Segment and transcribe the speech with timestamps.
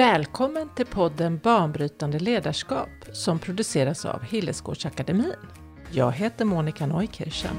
[0.00, 5.34] Välkommen till podden Banbrytande ledarskap som produceras av Hillesgårdsakademin.
[5.90, 7.56] Jag heter Monica Neukirchen.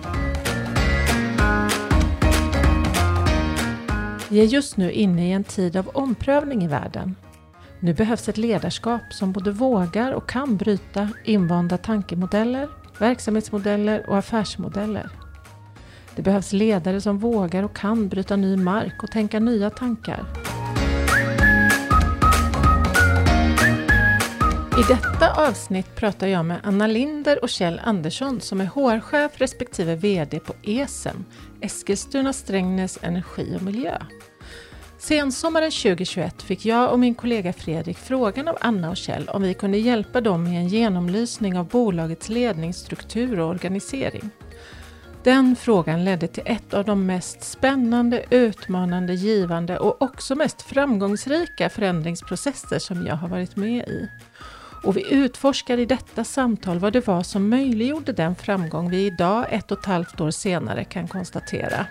[4.29, 7.15] Vi är just nu inne i en tid av omprövning i världen.
[7.79, 12.69] Nu behövs ett ledarskap som både vågar och kan bryta invanda tankemodeller,
[12.99, 15.09] verksamhetsmodeller och affärsmodeller.
[16.15, 20.25] Det behövs ledare som vågar och kan bryta ny mark och tänka nya tankar.
[24.77, 29.95] I detta avsnitt pratar jag med Anna Linder och Kjell Andersson som är HR-chef respektive
[29.95, 31.25] VD på ESEM,
[31.61, 33.97] Eskilstuna Strängnäs Energi och Miljö.
[34.97, 39.53] Sensommaren 2021 fick jag och min kollega Fredrik frågan av Anna och Kjell om vi
[39.53, 44.29] kunde hjälpa dem i en genomlysning av bolagets ledningsstruktur och organisering.
[45.23, 51.69] Den frågan ledde till ett av de mest spännande, utmanande, givande och också mest framgångsrika
[51.69, 54.09] förändringsprocesser som jag har varit med i.
[54.83, 59.45] Och vi utforskar i detta samtal vad det var som möjliggjorde den framgång vi idag,
[59.49, 61.85] ett och ett halvt år senare, kan konstatera.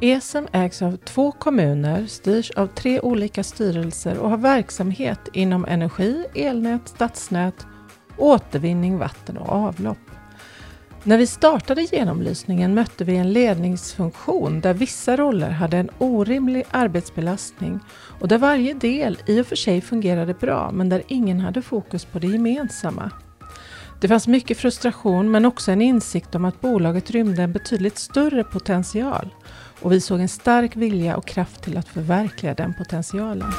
[0.00, 6.24] ESEM ägs av två kommuner, styrs av tre olika styrelser och har verksamhet inom energi,
[6.34, 7.66] elnät, stadsnät,
[8.16, 10.09] återvinning, vatten och avlopp.
[11.04, 17.80] När vi startade genomlysningen mötte vi en ledningsfunktion där vissa roller hade en orimlig arbetsbelastning
[18.20, 22.04] och där varje del i och för sig fungerade bra men där ingen hade fokus
[22.04, 23.10] på det gemensamma.
[24.00, 28.44] Det fanns mycket frustration men också en insikt om att bolaget rymde en betydligt större
[28.44, 29.34] potential
[29.80, 33.52] och vi såg en stark vilja och kraft till att förverkliga den potentialen.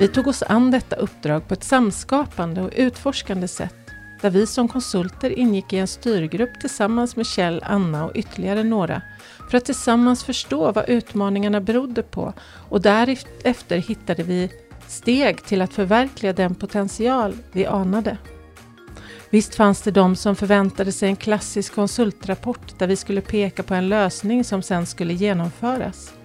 [0.00, 3.74] Vi tog oss an detta uppdrag på ett samskapande och utforskande sätt
[4.20, 9.02] där vi som konsulter ingick i en styrgrupp tillsammans med Kjell, Anna och ytterligare några
[9.50, 12.32] för att tillsammans förstå vad utmaningarna berodde på
[12.68, 14.50] och därefter hittade vi
[14.86, 18.18] steg till att förverkliga den potential vi anade.
[19.30, 23.74] Visst fanns det de som förväntade sig en klassisk konsultrapport där vi skulle peka på
[23.74, 26.17] en lösning som sen skulle genomföras.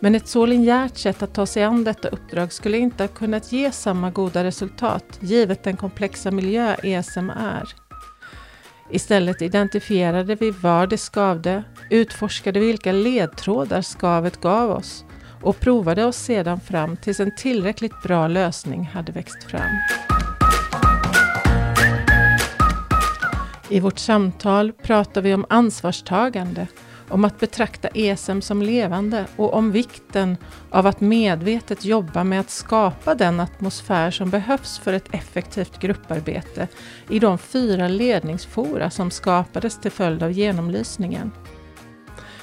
[0.00, 3.52] Men ett så linjärt sätt att ta sig an detta uppdrag skulle inte ha kunnat
[3.52, 7.74] ge samma goda resultat givet den komplexa miljö ESM är.
[8.90, 15.04] Istället identifierade vi var det skavde, utforskade vilka ledtrådar skavet gav oss
[15.42, 19.78] och provade oss sedan fram tills en tillräckligt bra lösning hade växt fram.
[23.68, 26.66] I vårt samtal pratar vi om ansvarstagande
[27.08, 30.36] om att betrakta ESM som levande och om vikten
[30.70, 36.68] av att medvetet jobba med att skapa den atmosfär som behövs för ett effektivt grupparbete
[37.10, 41.32] i de fyra ledningsfora som skapades till följd av genomlysningen.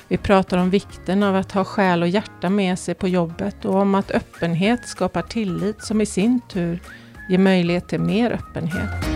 [0.08, 3.76] Vi pratar om vikten av att ha själ och hjärta med sig på jobbet och
[3.76, 6.82] om att öppenhet skapar tillit som i sin tur
[7.30, 9.15] ger möjlighet till mer öppenhet.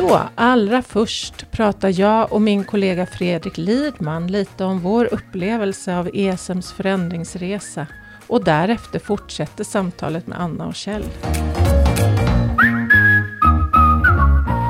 [0.00, 6.10] Så, allra först pratar jag och min kollega Fredrik Lidman lite om vår upplevelse av
[6.14, 7.86] ESMs förändringsresa
[8.26, 11.04] och därefter fortsätter samtalet med Anna och Kjell.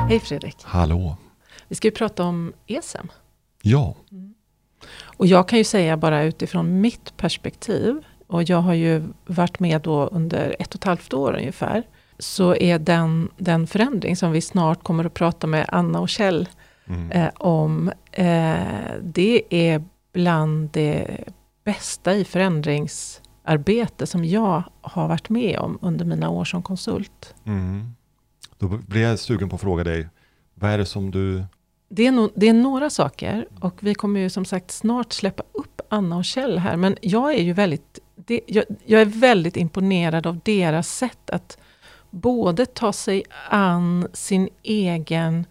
[0.09, 0.57] Hej Fredrik!
[0.63, 1.17] Hallå!
[1.67, 3.07] Vi ska ju prata om ESM.
[3.61, 3.95] Ja.
[4.11, 4.33] Mm.
[5.03, 9.81] Och jag kan ju säga bara utifrån mitt perspektiv, och jag har ju varit med
[9.81, 11.83] då under ett och ett halvt år ungefär,
[12.21, 16.49] så är den, den förändring som vi snart kommer att prata med Anna och Kjell
[16.85, 17.11] mm.
[17.11, 18.55] eh, om, eh,
[19.01, 19.83] det är
[20.13, 21.23] bland det
[21.63, 27.35] bästa i förändringsarbete som jag har varit med om under mina år som konsult.
[27.45, 27.93] Mm.
[28.57, 30.07] Då blir jag sugen på att fråga dig,
[30.53, 31.43] vad är det som du...
[31.89, 35.43] Det är, no, det är några saker och vi kommer ju som sagt snart släppa
[35.51, 39.57] upp Anna och Kjell här, men jag är ju väldigt, det, jag, jag är väldigt
[39.57, 41.57] imponerad av deras sätt att
[42.11, 45.45] både ta sig an sin egen,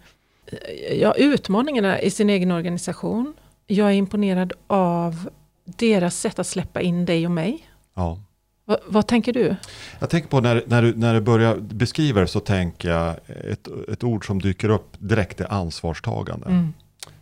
[0.91, 3.33] ja, utmaningarna i sin egen organisation.
[3.67, 5.29] Jag är imponerad av
[5.65, 7.67] deras sätt att släppa in dig och mig.
[7.93, 8.19] Ja.
[8.65, 9.55] Va, vad tänker du?
[9.99, 14.03] Jag tänker på när, när, du, när du börjar beskriva så tänker jag ett, ett
[14.03, 16.45] ord som dyker upp direkt är ansvarstagande.
[16.45, 16.73] Mm.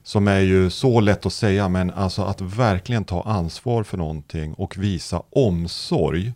[0.04, 4.54] Som är ju så lätt att säga men alltså att verkligen ta ansvar för någonting
[4.54, 6.34] och visa omsorg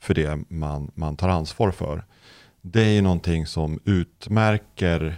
[0.00, 2.04] för det man, man tar ansvar för
[2.62, 5.16] det är ju någonting som utmärker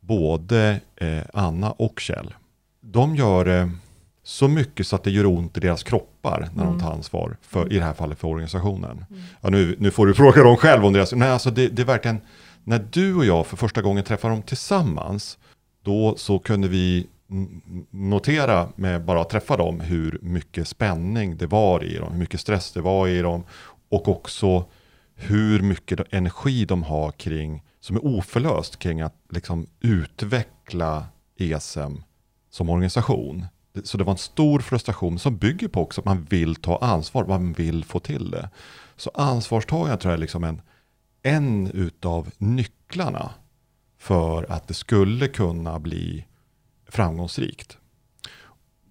[0.00, 2.34] både eh, Anna och Kjell.
[2.80, 3.68] De gör det eh,
[4.22, 6.78] så mycket så att det gör ont i deras kroppar när mm.
[6.78, 9.04] de tar ansvar, för, i det här fallet för organisationen.
[9.10, 9.22] Mm.
[9.40, 11.86] Ja, nu, nu får du fråga dem själv om deras, nej alltså det, det är
[11.86, 12.20] verkligen,
[12.64, 15.38] när du och jag för första gången träffar dem tillsammans,
[15.82, 17.06] då så kunde vi
[17.90, 22.40] notera med bara att träffa dem hur mycket spänning det var i dem, hur mycket
[22.40, 23.44] stress det var i dem
[23.88, 24.64] och också
[25.16, 31.94] hur mycket energi de har kring, som är oförlöst kring att liksom utveckla ESM
[32.50, 33.46] som organisation.
[33.84, 37.26] Så det var en stor frustration som bygger på också att man vill ta ansvar,
[37.26, 38.50] man vill få till det.
[38.96, 40.60] Så ansvarstagande tror jag är liksom en,
[41.22, 43.30] en utav nycklarna
[43.98, 46.26] för att det skulle kunna bli
[46.88, 47.78] framgångsrikt.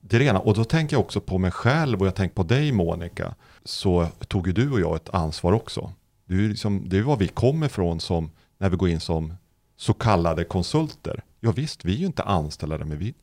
[0.02, 0.40] Det är det ena.
[0.40, 3.36] Och då tänker jag också på mig själv och jag tänker på dig Monica.
[3.64, 5.94] Så tog ju du och jag ett ansvar också.
[6.26, 9.34] Det är, liksom, det är vad vi kommer från som, när vi går in som
[9.78, 11.24] så kallade konsulter.
[11.40, 13.14] Ja visst, vi är ju inte anställda, men vi,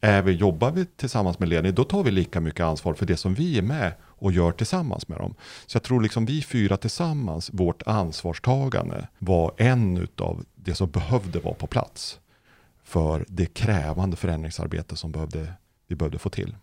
[0.00, 3.16] är vi, jobbar vi tillsammans med ledningen, då tar vi lika mycket ansvar för det
[3.16, 5.34] som vi är med och gör tillsammans med dem.
[5.66, 11.38] Så jag tror liksom vi fyra tillsammans, vårt ansvarstagande var en av det som behövde
[11.38, 12.20] vara på plats
[12.84, 15.52] för det krävande förändringsarbete som behövde,
[15.86, 16.54] vi behövde få till.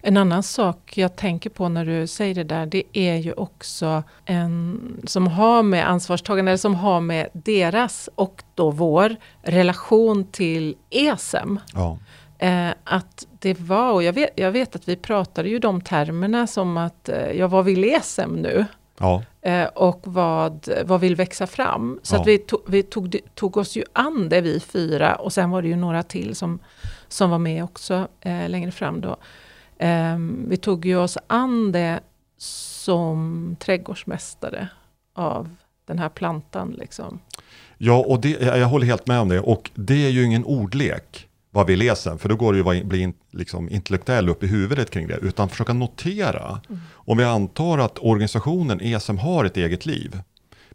[0.00, 4.02] En annan sak jag tänker på när du säger det där, det är ju också
[4.24, 10.76] en som har med ansvarstagande, eller som har med deras och då vår relation till
[10.90, 11.56] ESM.
[11.74, 11.98] Ja.
[12.38, 16.46] Eh, att det var, och jag vet, jag vet att vi pratade ju de termerna
[16.46, 18.66] som att, eh, ja vad vill ESM nu?
[18.98, 19.22] Ja.
[19.42, 22.00] Eh, och vad, vad vill växa fram?
[22.02, 22.20] Så ja.
[22.20, 25.62] att vi, to, vi tog, tog oss ju an det vi fyra och sen var
[25.62, 26.58] det ju några till som,
[27.08, 29.16] som var med också eh, längre fram då.
[29.80, 30.18] Eh,
[30.48, 32.00] vi tog ju oss an det
[32.36, 34.68] som trädgårdsmästare
[35.14, 36.70] av den här plantan.
[36.78, 37.20] Liksom.
[37.78, 39.40] Ja, och det, jag håller helt med om det.
[39.40, 42.86] Och det är ju ingen ordlek vad vi läser, för då går det ju att
[42.86, 46.60] bli liksom intellektuell upp i huvudet kring det, utan försöka notera.
[46.68, 46.80] Mm.
[46.92, 50.20] Om vi antar att organisationen ESM har ett eget liv,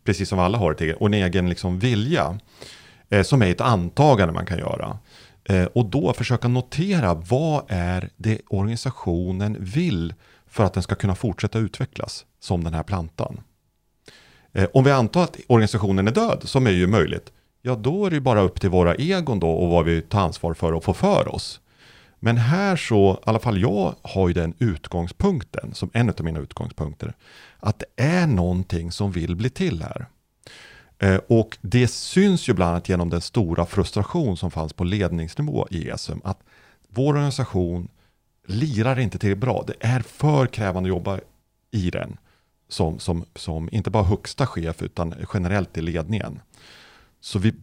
[0.04, 2.40] precis som alla har ett eget, och en egen liksom vilja,
[3.10, 4.98] eh, som är ett antagande man kan göra.
[5.50, 10.14] Eh, och då försöka notera vad är det organisationen vill
[10.48, 13.42] för att den ska kunna fortsätta utvecklas som den här plantan.
[14.54, 17.32] Eh, om vi antar att organisationen är död, som är ju möjligt,
[17.62, 20.54] ja då är det bara upp till våra egon då och vad vi tar ansvar
[20.54, 21.60] för och får för oss.
[22.20, 26.40] Men här så, i alla fall jag har ju den utgångspunkten, som en av mina
[26.40, 27.14] utgångspunkter,
[27.60, 30.08] att det är någonting som vill bli till här.
[31.00, 35.68] Eh, och det syns ju bland annat genom den stora frustration som fanns på ledningsnivå
[35.72, 36.40] i ESM, att
[36.90, 37.88] vår organisation
[38.48, 39.64] lirar inte till bra.
[39.68, 41.20] Det är för krävande att jobba
[41.72, 42.18] i den,
[42.70, 46.40] som, som, som inte bara högsta chef utan generellt i ledningen.
[47.20, 47.54] Så vi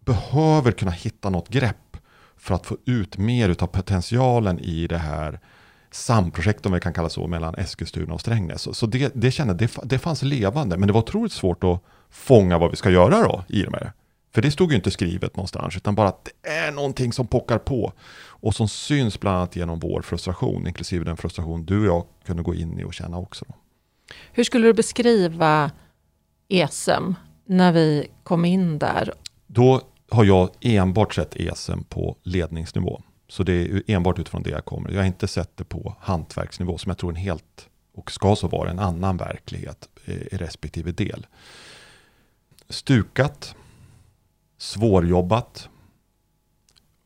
[0.00, 1.96] behöver kunna hitta något grepp
[2.36, 5.40] för att få ut mer av potentialen i det här
[5.90, 8.76] samprojekt, om vi kan kalla så, mellan Eskilstuna och Strängnäs.
[8.76, 11.82] Så det, det kände, det, det fanns levande, men det var otroligt svårt att
[12.12, 13.92] fånga vad vi ska göra då i det här.
[14.34, 17.58] För det stod ju inte skrivet någonstans, utan bara att det är någonting som pockar
[17.58, 17.92] på
[18.26, 22.42] och som syns bland annat genom vår frustration, inklusive den frustration du och jag kunde
[22.42, 23.44] gå in i och känna också.
[23.48, 23.54] Då.
[24.32, 25.70] Hur skulle du beskriva
[26.48, 27.14] ESM
[27.46, 29.12] när vi kom in där?
[29.46, 29.80] Då
[30.10, 33.02] har jag enbart sett ESM på ledningsnivå.
[33.28, 34.90] Så det är enbart utifrån det jag kommer.
[34.90, 38.48] Jag har inte sett det på hantverksnivå som jag tror en helt och ska så
[38.48, 41.26] vara en annan verklighet i respektive del.
[42.72, 43.54] Stukat,
[44.58, 45.68] svårjobbat,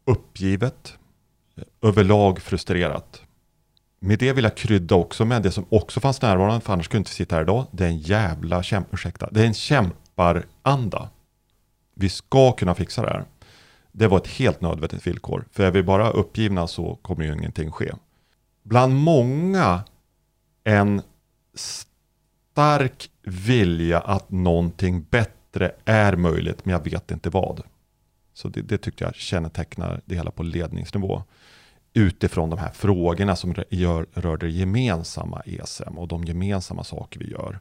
[0.05, 0.99] uppgivet,
[1.83, 3.23] överlag frustrerat.
[4.01, 6.99] Med det vill jag krydda också med det som också fanns närvarande, för annars skulle
[6.99, 7.67] jag inte sitta här idag.
[7.71, 11.11] Det är en jävla kämp, ursäkta, det är en kämparanda.
[11.95, 13.25] Vi ska kunna fixa det här.
[13.93, 15.45] Det var ett helt nödvändigt villkor.
[15.53, 17.93] För är vi bara uppgivna så kommer ju ingenting ske.
[18.63, 19.85] Bland många
[20.65, 21.03] en
[21.55, 25.36] stark vilja att någonting bättre
[25.85, 27.63] är möjligt, men jag vet inte vad.
[28.35, 31.23] Så det, det tyckte jag kännetecknar det hela på ledningsnivå.
[31.95, 37.31] Utifrån de här frågorna som rör, rör det gemensamma ESM och de gemensamma saker vi
[37.31, 37.61] gör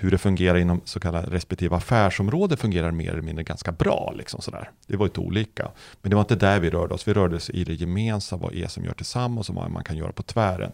[0.00, 4.14] hur det fungerar inom så kallade respektive affärsområde fungerar mer eller mindre ganska bra.
[4.16, 4.70] Liksom sådär.
[4.86, 5.70] Det var inte olika.
[6.02, 7.08] Men det var inte där vi rörde oss.
[7.08, 10.12] Vi rörde oss i det gemensamma, vad ESM gör tillsammans och vad man kan göra
[10.12, 10.72] på tvären.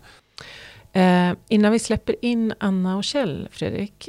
[0.93, 4.09] Eh, innan vi släpper in Anna och Kjell, Fredrik.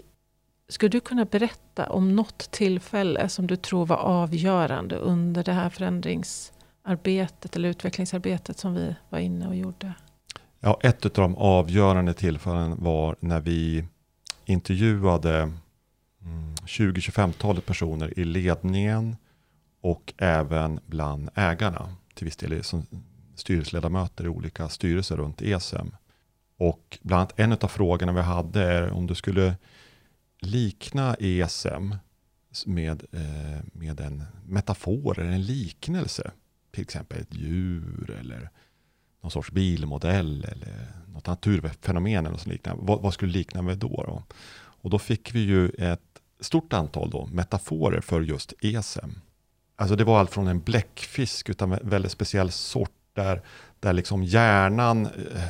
[0.68, 5.70] Skulle du kunna berätta om något tillfälle som du tror var avgörande under det här
[5.70, 9.94] förändringsarbetet eller utvecklingsarbetet som vi var inne och gjorde?
[10.60, 13.86] Ja, ett av de avgörande tillfällen var när vi
[14.46, 15.38] intervjuade
[16.22, 19.16] mm, 20-25-talet personer i ledningen
[19.82, 21.90] och även bland ägarna.
[22.14, 22.86] Till viss del som
[23.36, 25.88] styrelseledamöter i olika styrelser runt ESM.
[26.58, 29.56] Och bland annat en av frågorna vi hade är om du skulle
[30.40, 31.96] likna ESM
[32.66, 36.32] med, eh, med en metafor eller en liknelse.
[36.72, 38.50] till exempel ett djur eller
[39.22, 42.84] någon sorts bilmodell eller något naturfenomen eller något liknande.
[42.86, 44.24] Vad, vad skulle likna med då, då?
[44.56, 49.10] Och då fick vi ju ett stort antal då, metaforer för just ESM.
[49.76, 53.42] Alltså det var allt från en bläckfisk utan en väldigt speciell sort där,
[53.80, 55.48] där liksom hjärnan eh,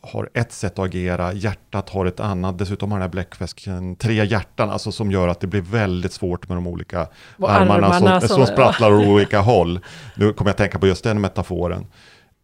[0.00, 2.58] har ett sätt att agera, hjärtat har ett annat.
[2.58, 6.48] Dessutom har den här bläckfisken tre hjärtan, alltså som gör att det blir väldigt svårt
[6.48, 9.80] med de olika Och armarna, armarna som, som- sprattlar åt olika håll.
[10.16, 11.86] Nu kommer jag tänka på just den metaforen.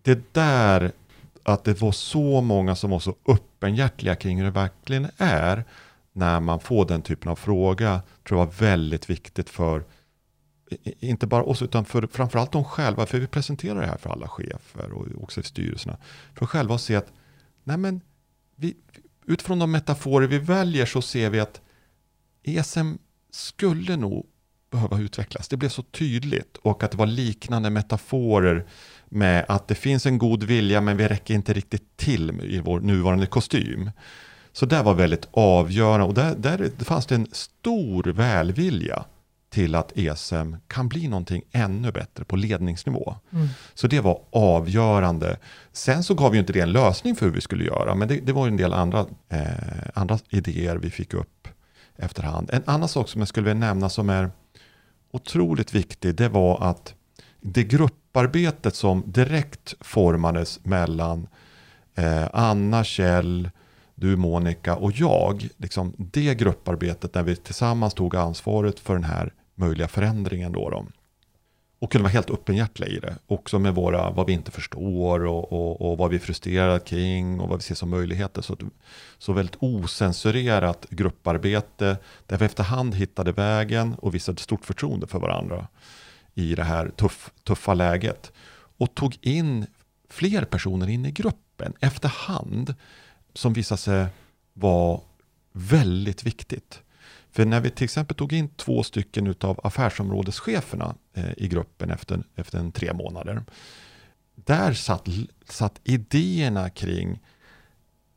[0.02, 0.92] Det där,
[1.42, 5.64] att det var så många som var så öppenhjärtliga kring hur det verkligen är
[6.12, 9.84] när man får den typen av fråga, tror jag var väldigt viktigt för
[11.00, 14.28] inte bara oss utan för framförallt de själva, för vi presenterar det här för alla
[14.28, 15.96] chefer och också i styrelserna.
[16.34, 17.06] För själva att se att
[17.70, 18.00] nej men,
[18.56, 18.76] vi,
[19.26, 21.60] utifrån de metaforer vi väljer så ser vi att
[22.42, 22.92] ESM
[23.30, 24.26] skulle nog
[24.70, 25.48] behöva utvecklas.
[25.48, 28.66] Det blev så tydligt och att det var liknande metaforer
[29.08, 32.80] med att det finns en god vilja men vi räcker inte riktigt till i vår
[32.80, 33.90] nuvarande kostym.
[34.52, 39.04] Så det var väldigt avgörande och där, där fanns det en stor välvilja
[39.50, 43.16] till att ESM kan bli någonting ännu bättre på ledningsnivå.
[43.74, 45.38] Så det var avgörande.
[45.72, 48.16] Sen så gav ju inte det en lösning för hur vi skulle göra, men det,
[48.16, 49.44] det var en del andra, eh,
[49.94, 51.48] andra idéer vi fick upp
[51.96, 52.50] efterhand.
[52.52, 54.30] En annan sak som jag skulle vilja nämna som är
[55.10, 56.94] otroligt viktig, det var att
[57.40, 61.28] det grupparbetet som direkt formades mellan
[61.94, 63.50] eh, Anna, Kjell,
[63.94, 69.32] du Monica och jag, liksom det grupparbetet när vi tillsammans tog ansvaret för den här
[69.60, 70.70] möjliga förändringen då.
[70.70, 70.86] då
[71.80, 73.16] och kunde vara helt öppenhjärtiga i det.
[73.26, 77.40] Också med våra, vad vi inte förstår och, och, och vad vi är frustrerade kring
[77.40, 78.42] och vad vi ser som möjligheter.
[78.42, 78.56] Så,
[79.18, 85.66] så väldigt osensurerat grupparbete där vi efterhand hittade vägen och visade stort förtroende för varandra
[86.34, 88.32] i det här tuff, tuffa läget.
[88.78, 89.66] Och tog in
[90.08, 92.74] fler personer in i gruppen efterhand
[93.34, 94.06] som visade sig
[94.52, 95.00] vara
[95.52, 96.82] väldigt viktigt.
[97.32, 102.22] För när vi till exempel tog in två stycken utav affärsområdescheferna eh, i gruppen efter,
[102.36, 103.44] efter en tre månader.
[104.34, 105.08] Där satt,
[105.48, 107.20] satt idéerna kring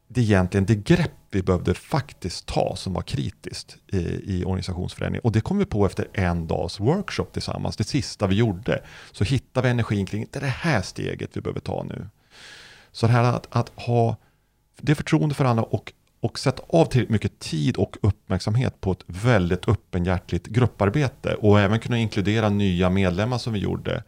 [0.07, 3.97] det egentligen det grepp vi behövde faktiskt ta som var kritiskt i,
[4.37, 5.21] i organisationsförändring.
[5.21, 7.77] Och det kom vi på efter en dags workshop tillsammans.
[7.77, 8.83] Det sista vi gjorde.
[9.11, 12.07] Så hittade vi energin kring det är det här steget vi behöver ta nu.
[12.91, 14.15] Så det här att, att ha
[14.81, 15.93] det förtroende för andra och
[16.23, 21.79] och sätta av tillräckligt mycket tid och uppmärksamhet på ett väldigt öppenhjärtligt grupparbete och även
[21.79, 24.03] kunna inkludera nya medlemmar som vi gjorde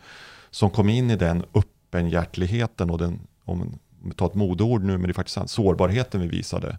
[0.49, 5.01] som kom in i den öppenhjärtligheten och den, om vi tar ett modeord nu, men
[5.01, 6.77] det är faktiskt sant, sårbarheten vi visade.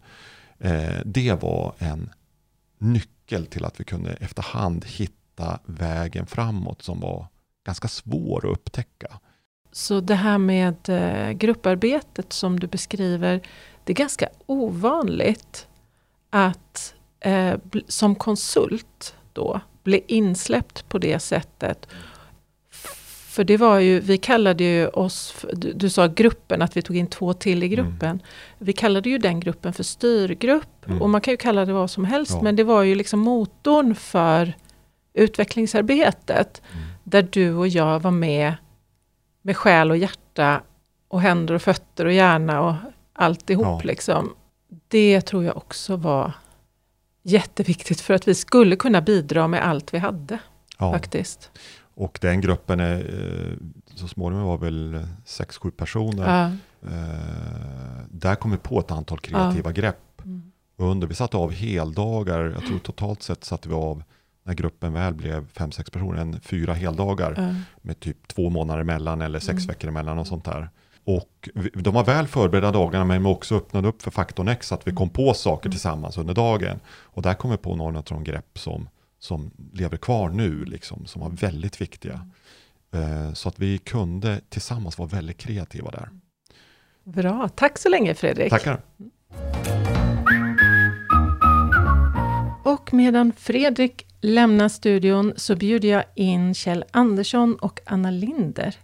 [0.59, 2.11] Eh, det var en
[2.78, 7.26] nyckel till att vi kunde efterhand hitta vägen framåt som var
[7.66, 9.21] ganska svår att upptäcka.
[9.73, 13.40] Så det här med eh, grupparbetet som du beskriver,
[13.87, 15.66] det är ganska ovanligt
[16.31, 17.55] att eh,
[17.88, 21.88] som konsult då bli insläppt på det sättet.
[23.28, 26.97] För det var ju, vi kallade ju oss, du, du sa gruppen, att vi tog
[26.97, 28.23] in två till i gruppen.
[28.59, 30.87] Vi kallade ju den gruppen för styrgrupp.
[30.87, 31.02] Mm.
[31.02, 32.43] Och man kan ju kalla det vad som helst, Ja.
[32.43, 34.52] men det var ju liksom motorn för
[35.14, 36.62] utvecklingsarbetet.
[36.73, 36.85] Mm.
[37.05, 38.55] Där du och jag var med
[39.43, 40.62] med själ och hjärta
[41.09, 42.75] och händer och fötter och hjärna och
[43.16, 43.64] alltihop.
[43.66, 43.80] Ja.
[43.85, 44.35] Liksom.
[44.88, 46.32] Det tror jag också var
[47.23, 50.38] jätteviktigt för att vi skulle kunna bidra med allt vi hade
[50.78, 50.92] Ja.
[50.92, 51.50] faktiskt.
[51.94, 53.56] Och den gruppen är, eh,
[53.94, 56.40] så småningom var väl sex sju personer.
[56.40, 56.50] Ja.
[56.90, 60.23] Eh, där kom vi på ett antal kreativa grepp.
[60.25, 60.52] Mm.
[60.76, 64.02] Under, vi satte av heldagar, jag tror totalt sett satte vi av,
[64.44, 67.54] när gruppen väl blev fem sex personer, en fyra heldagar Ja.
[67.82, 69.66] med typ två månader emellan eller sex Mm.
[69.66, 70.70] veckor emellan och sånt där.
[71.06, 74.88] Och de var väl förberedda dagarna men vi också öppnade upp för faktorn X att
[74.88, 75.72] vi kom på saker Mm.
[75.72, 76.80] tillsammans under dagen.
[76.88, 81.06] Och där kom vi på några av de grepp som, som lever kvar nu, liksom,
[81.06, 82.26] som var väldigt viktiga.
[82.94, 86.08] Eh, så att vi kunde tillsammans vara väldigt kreativa där.
[87.04, 88.50] Bra, tack så länge Fredrik.
[88.50, 88.80] Tackar!
[92.64, 98.75] Och medan Fredrik lämnar studion så bjuder jag in Kjell Andersson och Anna Linder.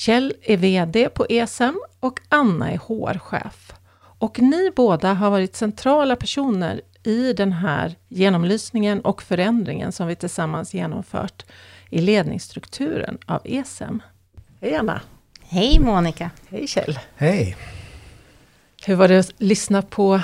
[0.00, 3.72] Kjell är VD på ESM och Anna är HR-chef.
[3.96, 10.16] Och ni båda har varit centrala personer i den här genomlysningen och förändringen som vi
[10.16, 11.46] tillsammans genomfört
[11.90, 14.02] i ledningsstrukturen av ESM.
[14.60, 15.00] Hej Anna!
[15.40, 16.30] Hej Monica!
[16.48, 16.98] Hej Kjell!
[17.16, 17.56] Hej!
[18.86, 20.20] Hur var det att lyssna på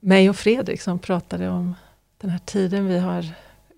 [0.00, 1.74] mig och Fredrik som pratade om
[2.20, 3.26] den här tiden vi har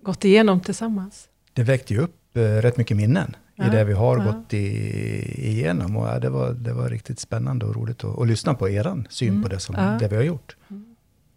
[0.01, 1.27] gått igenom tillsammans?
[1.53, 3.35] Det väckte ju upp eh, rätt mycket minnen.
[3.55, 5.97] I det vi har gått i, igenom.
[5.97, 9.03] Och ja, det, var, det var riktigt spännande och roligt att, att lyssna på er
[9.09, 9.43] syn mm.
[9.43, 10.55] på det, som, det vi har gjort.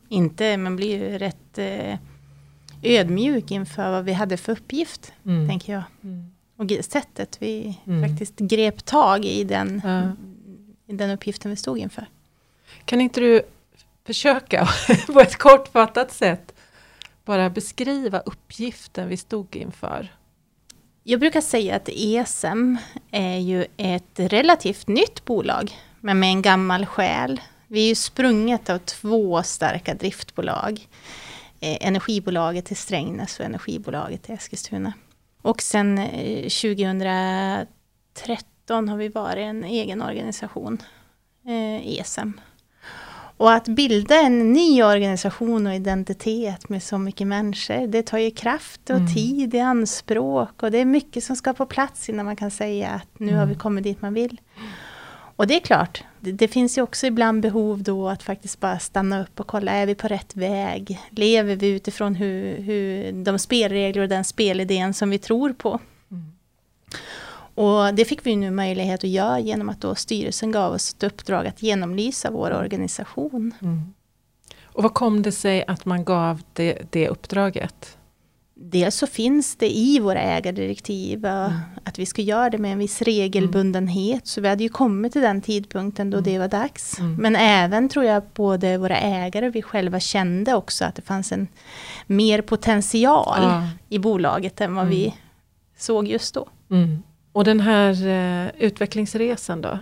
[0.09, 1.99] Inte, man blir ju rätt eh,
[2.83, 5.49] ödmjuk inför vad vi hade för uppgift, mm.
[5.49, 5.83] tänker jag.
[6.03, 6.33] Mm.
[6.57, 8.09] Och sättet vi mm.
[8.09, 9.83] faktiskt grep tag i den,
[10.87, 12.07] i den uppgiften vi stod inför.
[12.85, 13.43] Kan inte du
[14.05, 14.69] försöka
[15.07, 16.55] på ett kortfattat sätt
[17.25, 20.09] bara beskriva uppgiften vi stod inför?
[21.09, 22.77] Jag brukar säga att ESM
[23.11, 27.41] är ju ett relativt nytt bolag, men med en gammal själ.
[27.67, 30.89] Vi är ju sprunget av två starka driftbolag.
[31.61, 34.93] Eh, energibolaget i Strängnäs och energibolaget i Eskilstuna.
[35.43, 40.83] Och sen eh, 2013 har vi varit en egen organisation,
[41.47, 42.41] eh, ESM.
[43.37, 48.31] Och att bilda en ny organisation och identitet med så mycket människor, det tar ju
[48.31, 49.15] kraft och mm.
[49.15, 50.63] tid i anspråk.
[50.63, 53.39] Och det är mycket som ska på plats innan man kan säga att nu mm.
[53.39, 53.61] har vi mm.
[53.61, 54.41] kommit dit man vill.
[55.37, 58.79] Och det är klart, det, det, finns ju också ibland behov då att faktiskt bara
[58.79, 61.01] stanna upp och kolla, är vi på rätt väg?
[61.11, 65.81] Lever vi utifrån hur, hur de spelregler och den spelidén som vi tror på?
[66.11, 66.33] Mm.
[67.57, 71.03] Och det fick vi nu möjlighet att göra genom att då styrelsen gav oss ett
[71.03, 73.55] uppdrag att genomlysa vår organisation.
[73.63, 73.95] Mm.
[74.65, 77.97] Och vad kom det sig att man gav det, det uppdraget?
[78.55, 81.53] Dels så finns det i våra ägardirektiv mm.
[81.85, 84.13] att vi ska göra det med en viss regelbundenhet.
[84.13, 84.25] Mm.
[84.25, 86.25] Så vi hade ju kommit till den tidpunkten då mm.
[86.25, 86.99] det var dags.
[86.99, 87.15] Mm.
[87.15, 91.33] Men även tror jag både våra ägare och vi själva kände också att det fanns
[91.33, 91.49] en
[92.07, 95.17] mer potential i bolaget än vad vi mm.
[95.77, 96.49] såg just då.
[97.37, 99.79] Och den här eh, utvecklingsresan då?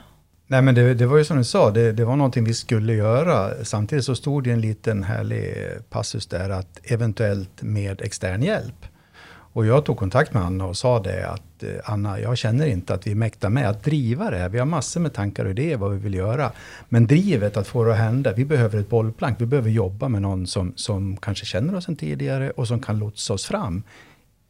[0.47, 2.95] Nej men det, det, var ju som du sa, det, det, var någonting vi skulle
[2.95, 3.65] göra.
[3.65, 5.55] Samtidigt så stod det en liten härlig
[5.91, 8.87] passus där att eventuellt med extern hjälp.
[9.27, 12.95] Och jag tog kontakt med Anna och sa det att eh, Anna, jag känner inte
[12.95, 14.49] att vi mäktar med att driva det här.
[14.49, 16.53] Vi har massor med tankar och idéer vad vi vill göra.
[16.89, 19.41] Men drivet att få det att hända, vi behöver ett bollplank.
[19.41, 22.99] Vi behöver jobba med någon som, som kanske känner oss sedan tidigare och som kan
[22.99, 23.83] lotsa oss fram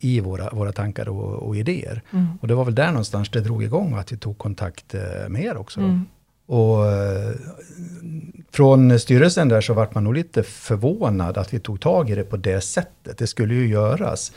[0.05, 2.03] i våra, våra tankar och, och idéer.
[2.11, 2.27] Mm.
[2.41, 5.45] Och det var väl där någonstans det drog igång att vi tog kontakt eh, med
[5.45, 5.81] er också.
[5.81, 6.05] Mm.
[6.47, 7.35] Och eh,
[8.51, 12.25] från styrelsen där så vart man nog lite förvånad att vi tog tag i det
[12.25, 13.19] på det sättet.
[13.19, 14.33] Det skulle ju göras.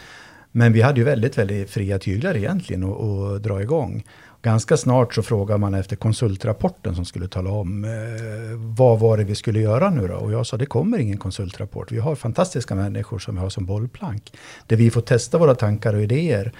[0.52, 4.04] Men vi hade ju väldigt, väldigt fria tyglar egentligen att dra igång.
[4.42, 7.92] Ganska snart så frågade man efter konsultrapporten som skulle tala om eh,
[8.58, 10.16] vad var det vi skulle göra nu då?
[10.16, 11.92] Och jag sa det kommer ingen konsultrapport.
[11.92, 14.34] Vi har fantastiska människor som vi har som bollplank.
[14.68, 16.52] Där vi får testa våra tankar och idéer.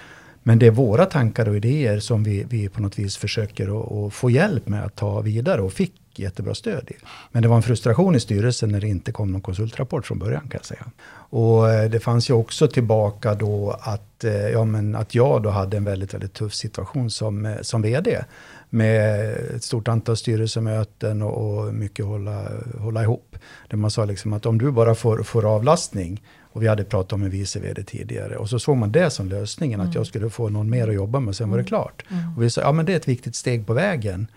[0.44, 4.14] Men det är våra tankar och idéer som vi, vi på något vis försöker att
[4.14, 6.94] få hjälp med att ta vidare och fick jättebra stöd i.
[7.32, 10.42] Men det var en frustration i styrelsen när det inte kom någon konsultrapport från början
[10.42, 10.86] kan jag säga.
[11.30, 15.50] Och eh, det fanns ju också tillbaka då att, eh, ja, men att jag då
[15.50, 18.24] hade en väldigt, väldigt tuff situation som, eh, som vd.
[18.70, 22.48] Med ett stort antal styrelsemöten och, och mycket hålla,
[22.80, 23.36] hålla ihop.
[23.68, 26.22] Där man sa liksom att om du bara får, får avlastning
[26.58, 28.38] och vi hade pratat om en vice vd tidigare.
[28.38, 29.90] Och så såg man det som lösningen, mm.
[29.90, 31.52] att jag skulle få någon mer att jobba med, sen mm.
[31.52, 31.68] var det mm.
[31.68, 32.04] klart.
[32.10, 32.36] Mm.
[32.38, 34.28] Och vi sa, ja men det är ett viktigt steg på vägen.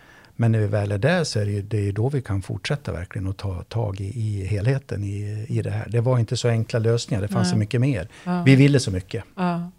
[0.40, 2.42] Men när vi väl är där så är det ju det är då vi kan
[2.42, 5.88] fortsätta verkligen att ta tag i, i helheten i, i det här.
[5.88, 7.53] Det var inte så enkla lösningar, det fanns Nej.
[7.53, 8.09] så mycket mer.
[8.24, 8.42] Ja.
[8.42, 9.24] Vi ville så mycket.
[9.35, 9.70] Ja.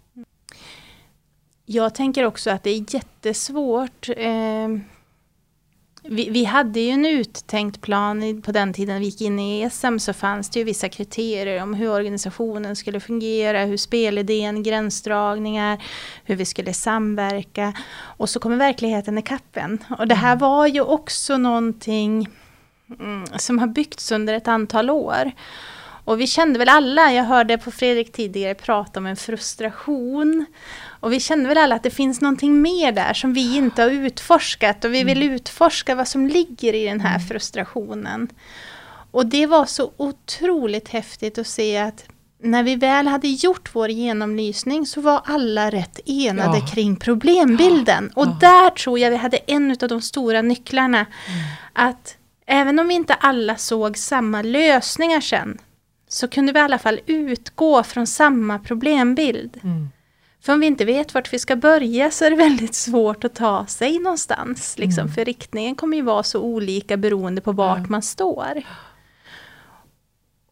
[1.66, 4.08] Jag tänker också att det är jättesvårt.
[4.08, 4.68] Eh,
[6.04, 9.98] vi, vi, hade ju en uttänkt plan på den tiden vi gick in i ESM
[9.98, 15.82] så fanns det ju vissa kriterier om hur organisationen skulle fungera, hur spelidén, gränsdragningar,
[16.24, 17.72] hur vi skulle samverka.
[18.00, 19.84] Och så kommer verkligheten ikapp en.
[19.98, 20.38] Och det här mm.
[20.38, 22.28] var ju också någonting
[23.00, 25.32] mm, som har byggts under ett antal år.
[26.04, 30.46] Och vi kände väl alla, jag hörde på Fredrik tidigare prata om en frustration.
[31.00, 33.90] Och vi kände väl alla att det finns någonting mer där som vi inte har
[33.90, 35.34] utforskat och vi vill mm.
[35.34, 37.28] utforska vad som ligger i den här mm.
[37.28, 38.28] frustrationen.
[39.10, 42.04] Och det var så otroligt häftigt att se att
[42.42, 46.66] när vi väl hade gjort vår genomlysning så var alla rätt enade ja.
[46.66, 48.10] kring problembilden.
[48.14, 48.36] Och ja.
[48.40, 50.98] där tror jag vi hade en av de stora nycklarna.
[50.98, 51.40] Mm.
[51.72, 55.58] Att även om vi inte alla såg samma lösningar sen
[56.12, 59.60] så kunde vi i alla fall utgå från samma problembild.
[59.62, 59.88] Mm.
[60.40, 63.34] För om vi inte vet vart vi ska börja så är det väldigt svårt att
[63.34, 64.78] ta sig någonstans.
[64.78, 65.14] Liksom, mm.
[65.14, 67.86] För riktningen kommer ju vara så olika beroende på vart ja.
[67.88, 68.62] man står.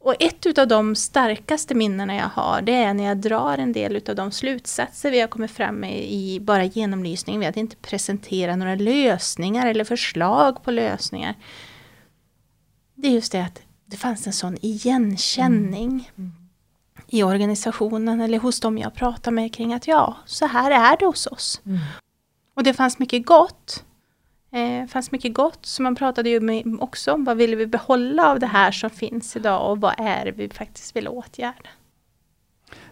[0.01, 4.03] Och ett av de starkaste minnena jag har, det är när jag drar en del
[4.09, 7.41] av de slutsatser vi har kommit fram med i bara genomlysningen.
[7.41, 11.35] Vi hade inte presenterat några lösningar eller förslag på lösningar.
[12.95, 15.91] Det är just det att det fanns en sån igenkänning.
[15.91, 16.05] Mm.
[16.19, 16.41] Mm
[17.13, 21.07] i organisationen eller hos dem jag pratar med kring att ja, så här är det
[21.07, 21.61] hos oss.
[21.67, 21.79] Mm.
[22.55, 23.85] Och det fanns mycket gott.
[24.53, 28.41] Eh, fanns mycket gott, så man pratade ju också om vad vill vi behålla av
[28.41, 31.71] det här som finns idag och vad är det vi faktiskt vill åtgärda.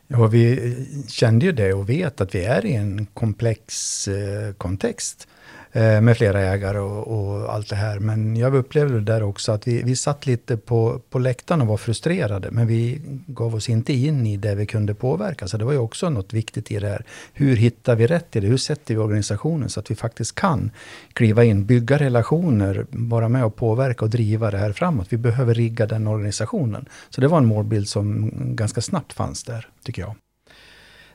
[0.07, 5.29] Ja, vi kände ju det och vet att vi är i en komplex eh, kontext.
[5.73, 7.99] Eh, med flera ägare och, och, allt det här.
[7.99, 11.77] Men jag upplevde där också att vi, vi satt lite på, på läktaren och var
[11.77, 12.51] frustrerade.
[12.51, 15.49] Men vi gav oss inte in i det vi kunde påverka.
[15.49, 17.05] Så det var ju också något viktigt i det här.
[17.33, 18.47] Hur hittar vi rätt i det?
[18.47, 20.71] Hur sätter vi organisationen så att vi faktiskt kan
[21.13, 25.07] kliva in, bygga relationer, vara med och påverka och driva det här framåt.
[25.11, 26.89] Vi behöver rigga den organisationen.
[27.11, 30.15] Så det var en målbild som ganska snabbt fanns där, tycker jag.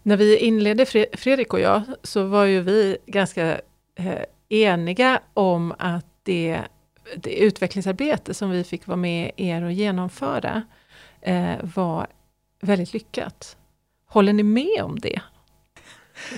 [0.03, 3.61] När vi inledde, Fredrik och jag, så var ju vi ganska
[3.95, 4.13] eh,
[4.53, 6.61] eniga om att det,
[7.17, 10.63] det utvecklingsarbete som vi fick vara med er och genomföra
[11.21, 12.07] eh, var
[12.61, 13.57] väldigt lyckat.
[14.05, 15.21] Håller ni med om det?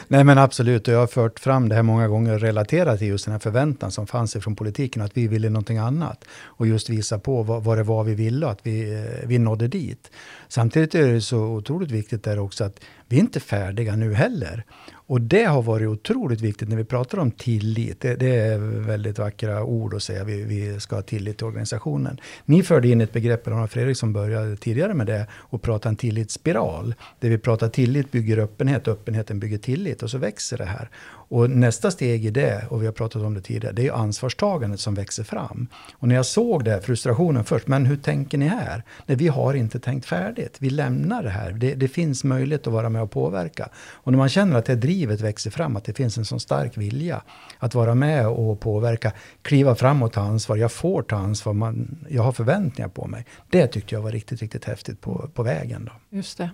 [0.07, 3.25] Nej men absolut, och jag har fört fram det här många gånger relaterat till just
[3.25, 6.25] den här förväntan som fanns ifrån politiken, att vi ville någonting annat.
[6.43, 9.37] Och just visa på vad, vad det var vi ville och att vi, eh, vi
[9.37, 10.11] nådde dit.
[10.47, 14.63] Samtidigt är det så otroligt viktigt där också att vi är inte färdiga nu heller.
[15.07, 18.01] Och det har varit otroligt viktigt när vi pratar om tillit.
[18.01, 22.19] Det, det är väldigt vackra ord att säga, vi, vi ska ha tillit till organisationen.
[22.45, 25.95] Ni förde in ett begrepp, eller Fredrik som började tidigare med det, och pratade en
[25.95, 26.95] tillitsspiral.
[27.19, 30.89] Där vi pratar tillit bygger öppenhet, öppenheten bygger tillit och så växer det här.
[31.27, 34.79] Och nästa steg i det, och vi har pratat om det tidigare, det är ansvarstagandet
[34.79, 35.67] som växer fram.
[35.93, 38.83] Och när jag såg det, frustrationen först, men hur tänker ni här?
[39.05, 40.57] Nej, vi har inte tänkt färdigt.
[40.59, 41.51] Vi lämnar det här.
[41.51, 43.69] Det, det finns möjlighet att vara med och påverka.
[43.75, 46.77] Och när man känner att det drivet växer fram, att det finns en sån stark
[46.77, 47.21] vilja
[47.59, 49.11] att vara med och påverka,
[49.41, 50.55] kliva fram och ta ansvar.
[50.57, 53.25] Jag får ta ansvar, man, jag har förväntningar på mig.
[53.49, 55.85] Det tyckte jag var riktigt, riktigt häftigt på, på vägen.
[55.85, 56.17] Då.
[56.17, 56.49] Just det.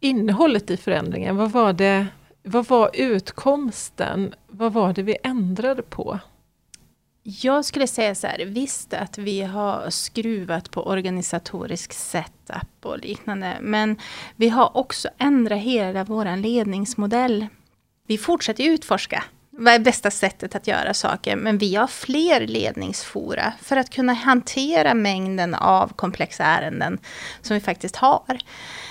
[0.00, 2.06] Innehållet i förändringen, vad var det
[2.46, 4.34] vad var utkomsten?
[4.46, 6.18] Vad var det vi ändrade på?
[7.22, 13.58] Jag skulle säga så här, visst att vi har skruvat på organisatorisk setup och liknande.
[13.60, 13.96] Men
[14.36, 17.46] vi har också ändrat hela vår ledningsmodell.
[18.06, 19.24] Vi fortsätter utforska.
[19.56, 21.36] Vad är bästa sättet att göra saker?
[21.36, 26.98] Men vi har fler ledningsfora för att kunna hantera mängden av komplexa ärenden
[27.42, 28.38] som vi faktiskt har.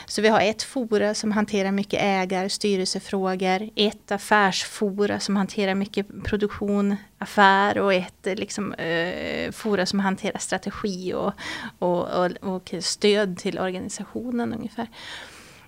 [0.06, 6.24] Så vi har ett fora som hanterar mycket ägar, styrelsefrågor, ett affärsfora som hanterar mycket
[6.24, 11.34] produktion, affär och ett eh, liksom, eh, fora som hanterar strategi och,
[11.80, 14.88] och, och, och stöd till organisationen ungefär.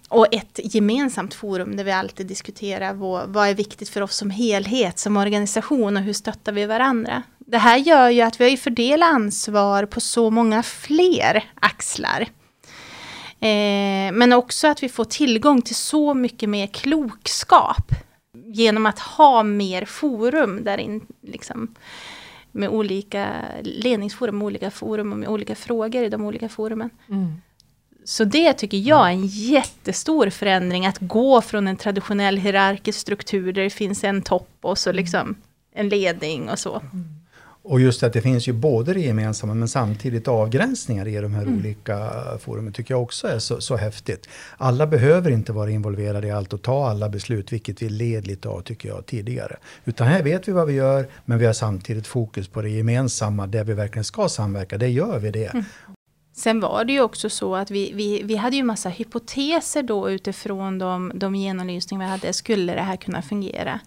[0.10, 4.30] Och ett gemensamt forum där vi alltid diskuterar vad, vad, är viktigt för oss som
[4.30, 7.24] helhet, som organisation och hur stöttar vi varandra.
[7.40, 12.22] Det här gör ju att vi har fördelat ansvar på så många fler axlar.
[13.40, 17.92] Eh, men också att vi får tillgång till så mycket mer klokskap
[18.46, 21.76] genom att ha mer forum där in, liksom,
[22.52, 23.28] med olika
[23.64, 26.90] ledningsforum, med olika forum och med olika frågor i de olika forumen.
[27.10, 27.42] Mm.
[28.08, 33.54] Så det tycker jag är en jättestor förändring, att gå från en traditionell hierarkisk struktur
[33.54, 35.36] där det finns en topp och så liksom
[35.74, 36.76] en ledning och så.
[36.94, 37.16] Mm.
[37.68, 41.42] Och just att det finns ju både det gemensamma men samtidigt avgränsningar i de här
[41.42, 41.58] mm.
[41.58, 44.30] olika forumen tycker jag också är så, så häftigt.
[44.58, 48.50] Alla behöver inte vara involverade i allt och ta alla beslut, vilket vi led lite
[48.50, 49.58] av tycker jag tidigare.
[49.86, 53.48] Utan här vet vi vad vi gör, men vi har samtidigt fokus på det gemensamma,
[53.48, 55.54] där vi verkligen ska samverka, det gör vi det.
[55.54, 55.66] Mm.
[56.36, 60.10] Sen var det ju också så att vi, vi, vi hade ju massa hypoteser då
[60.10, 62.34] utifrån de, de genomlysningar vi hade.
[62.34, 63.80] Skulle det här kunna fungera?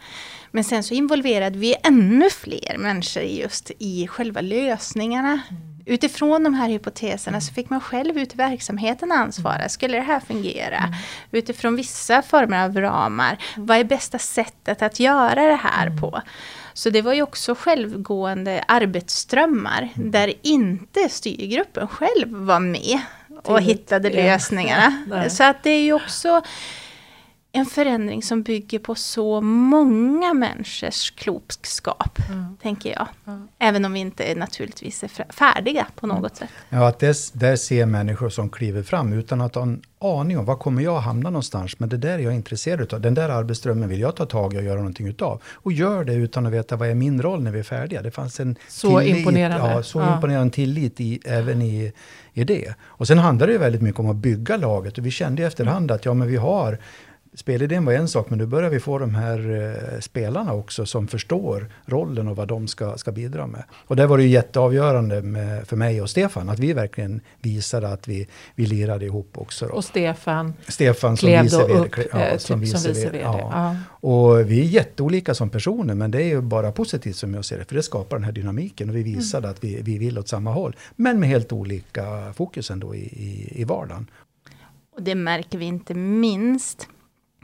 [0.51, 5.41] Men sen så involverade vi ännu fler människor just i själva lösningarna.
[5.51, 5.79] Mm.
[5.87, 9.57] Utifrån de här hypoteserna så fick man själv ut verksamheten ansvara.
[9.57, 9.69] Mm.
[9.69, 10.79] Skulle det här fungera?
[10.79, 10.95] Mm.
[11.31, 13.39] Utifrån vissa former av ramar.
[13.57, 13.67] Mm.
[13.67, 16.01] Vad är bästa sättet att göra det här mm.
[16.01, 16.23] på?
[16.79, 20.11] Så det var ju också självgående arbetsströmmar mm.
[20.11, 22.99] där inte styrgruppen själv var med
[23.45, 25.29] och hittade lösningarna.
[25.29, 26.43] Så att det är ju också
[27.53, 32.57] en förändring som bygger på så många människors klokskap, mm.
[32.63, 33.09] tänker jag.
[33.27, 33.49] Mm.
[33.59, 36.31] Även om vi inte naturligtvis är färdiga på något mm.
[36.35, 36.51] sätt.
[36.69, 40.45] Ja, att det, där ser människor som kliver fram utan att ha en aning om
[40.45, 41.79] var kommer jag hamna någonstans.
[41.79, 43.01] Men det där är jag intresserad av.
[43.01, 45.43] Den där arbetsströmmen vill jag ta tag i och göra någonting utav.
[45.45, 48.03] Och gör det utan att veta vad är min roll när vi är färdiga.
[48.03, 49.71] Det fanns en så tillit, imponerande.
[49.71, 50.15] Ja, så ja.
[50.15, 51.93] imponerande tillit i, även i,
[52.33, 52.75] i det.
[52.83, 54.99] Och sen handlar det ju väldigt mycket om att bygga laget.
[54.99, 56.79] Och vi kände i efterhand att ja, men vi har
[57.35, 59.51] spelidén var en sak, men nu börjar vi få de här
[59.95, 63.65] eh, spelarna också som förstår rollen och vad de ska, ska bidra med.
[63.73, 67.89] Och där var det ju jätteavgörande med, för mig och Stefan, att vi verkligen visade
[67.89, 69.67] att vi, vi lirade ihop också.
[69.67, 69.75] Då.
[69.75, 71.79] Och Stefan, Stefan som klev vice då VD.
[71.81, 73.11] upp Ja, eh, som typ som vice vice VD.
[73.11, 73.19] VD.
[73.19, 73.51] Ja.
[73.53, 73.77] Ja.
[73.91, 77.59] Och vi är jätteolika som personer, men det är ju bara positivt som jag ser
[77.59, 80.29] det, för det skapar den här dynamiken och vi visade att vi, vi vill åt
[80.29, 84.11] samma håll, men med helt olika fokus ändå i, i, i vardagen.
[84.97, 86.89] Och det märker vi inte minst,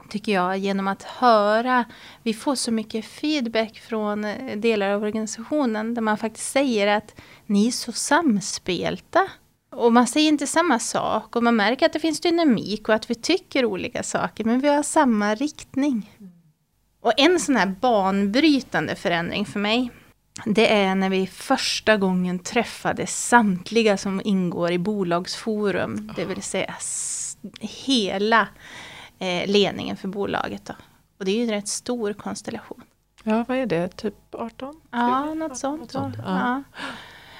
[0.09, 1.85] tycker jag, genom att höra.
[2.23, 7.21] Vi får så mycket feedback från eh, delar av organisationen där man faktiskt säger att
[7.45, 9.27] ni är så samspelta.
[9.71, 13.09] Och man säger inte samma sak och man märker att det finns dynamik och att
[13.09, 16.11] vi tycker olika saker men vi har samma riktning.
[17.01, 19.91] Och en sån här banbrytande förändring för mig
[20.45, 26.75] det är när vi första gången träffade samtliga som ingår i bolagsforum, det vill säga
[27.61, 28.47] hela
[29.45, 30.65] ledningen för bolaget.
[30.65, 30.73] Då.
[31.19, 32.81] Och det är ju en rätt stor konstellation.
[33.23, 33.87] ja, vad är det?
[33.87, 34.75] Typ 18?
[34.91, 35.81] Ja, något sånt.
[35.81, 36.23] Något sånt, ja.
[36.25, 36.63] ja.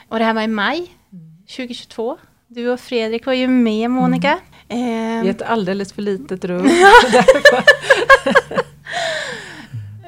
[0.10, 0.92] Och det här var i maj
[1.40, 2.18] 2022.
[2.48, 4.40] Du och Fredrik var ju med Monica.
[4.40, 6.70] I Eh, ett alldeles för litet rum.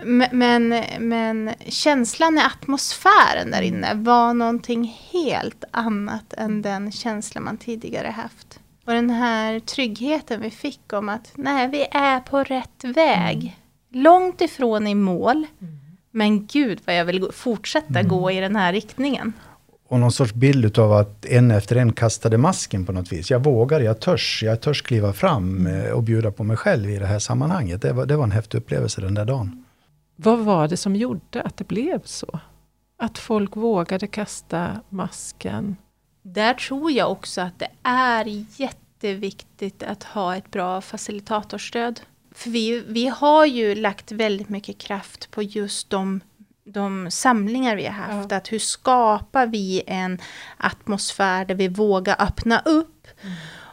[0.04, 7.42] men, men, men känslan i atmosfären där inne var någonting helt annat än den känsla
[7.42, 8.60] man tidigare haft.
[8.88, 13.58] Och den här tryggheten vi fick om att nej, vi är på rätt väg.
[13.92, 15.46] Långt ifrån i mål.
[16.12, 19.34] Men gud vad jag vill fortsätta gå i den här riktningen.
[19.88, 23.32] Och någon sorts bild av att en efter en kastade masken på något vis.
[23.32, 27.00] Jag vågar, jag törs, jag törs kliva fram eh, och bjuda på mig själv i
[27.00, 27.82] det här sammanhanget.
[27.82, 29.66] Det var, det var en häftig upplevelse den där dagen.
[30.16, 32.40] Vad var det som gjorde att det blev så?
[32.98, 35.76] Att folk vågade kasta masken.
[36.34, 42.02] Där tror jag också att det är jätteviktigt att ha ett bra facilitatorstöd.
[42.32, 46.22] För vi, vi har ju lagt väldigt mycket kraft på just de,
[46.64, 48.32] de samlingar vi har haft.
[48.32, 50.22] Att hur skapar vi en
[50.58, 53.08] atmosfär där vi vågar öppna upp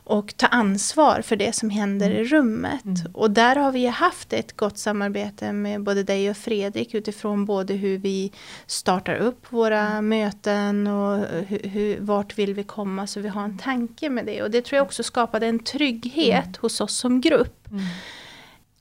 [0.04, 2.84] och ta ansvar för det som händer i rummet.
[3.12, 7.74] Och där har vi haft ett gott samarbete med både dig och Fredrik utifrån både
[7.74, 8.32] hur vi
[8.66, 13.06] startar upp våra möten och hur, hur, vart vill vi komma?
[13.06, 14.42] Så vi har en tanke med det.
[14.42, 17.68] Och det tror jag också skapade en trygghet hos oss som grupp.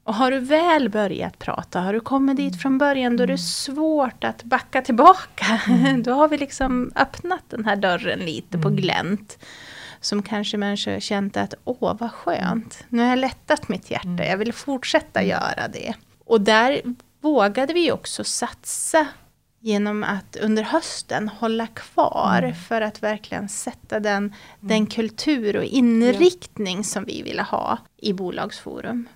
[0.04, 3.38] Och har du väl börjat prata, har du kommit dit från början, då är det
[3.38, 5.62] svårt att backa tillbaka.
[6.04, 9.38] då har vi liksom öppnat den här dörren lite på glänt.
[10.04, 14.38] Som kanske människor känt att, åh vad skönt, nu har jag lättat mitt hjärta, jag
[14.38, 15.94] vill fortsätta göra det.
[16.26, 16.82] Och där
[17.22, 19.08] vågade vi också satsa
[19.60, 26.84] genom att under hösten hålla kvar för att verkligen sätta den, den kultur och inriktning
[26.84, 29.08] som vi ville ha i bolagsforum.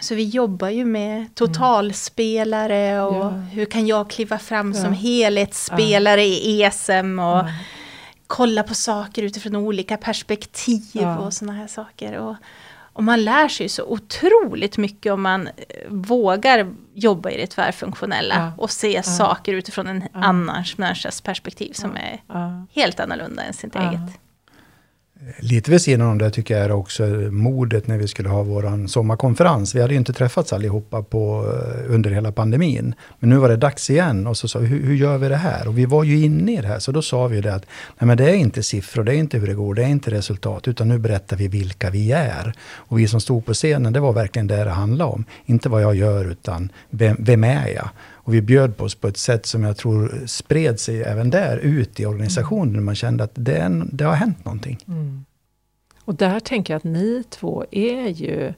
[0.00, 3.28] Så vi jobbar ju med totalspelare och Ja.
[3.30, 4.82] hur kan jag kliva fram Ja.
[4.82, 7.48] som helhetsspelare i ESM och Ja.
[8.30, 11.18] Kolla på saker utifrån olika perspektiv Ja.
[11.18, 12.18] och sådana här saker.
[12.18, 12.36] Och,
[12.92, 15.52] och man lär sig så otroligt mycket om man eh,
[15.88, 18.52] vågar jobba i det tvärfunktionella Ja.
[18.62, 20.20] och se saker utifrån en Ja.
[20.24, 22.66] annan människas perspektiv som är Ja.
[22.74, 23.88] helt annorlunda än sitt Ja.
[23.90, 24.20] eget.
[25.38, 28.86] Lite vid sidan om det tycker jag är också modet när vi skulle ha vår
[28.86, 29.74] sommarkonferens.
[29.74, 32.94] Vi hade ju inte träffats allihopa på, eh, under hela pandemin.
[33.18, 35.36] Men nu var det dags igen och så sa vi, hur, hur gör vi det
[35.36, 35.68] här?
[35.68, 37.66] Och vi var ju inne i det här, så då sa vi det att
[37.98, 40.10] nej men det är inte siffror, det är inte hur det går, det är inte
[40.10, 42.54] resultat, utan nu berättar vi vilka vi är.
[42.62, 45.24] Och vi som stod på scenen, det var verkligen det det handlade om.
[45.46, 47.88] Inte vad jag gör, utan vem, vem är jag?
[48.30, 51.56] Och vi bjöd på oss på ett sätt som jag tror spred sig även där
[51.56, 52.84] ut i organisationen.
[52.84, 54.78] Man kände att det, en, det har hänt någonting.
[54.88, 55.24] Mm.
[56.04, 58.54] Och där tänker jag att ni två är ju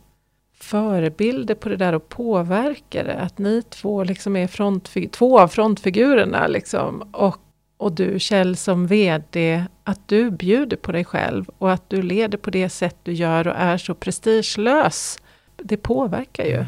[0.54, 3.20] förebilder på det där och påverkar det.
[3.20, 6.46] Att ni två liksom är frontfig- två av frontfigurerna.
[6.46, 7.02] Liksom.
[7.12, 7.38] Och,
[7.76, 12.38] och du Kjell som VD, att du bjuder på dig själv och att du leder
[12.38, 15.18] på det sätt du gör och är så prestigelös.
[15.56, 16.64] Det påverkar ju.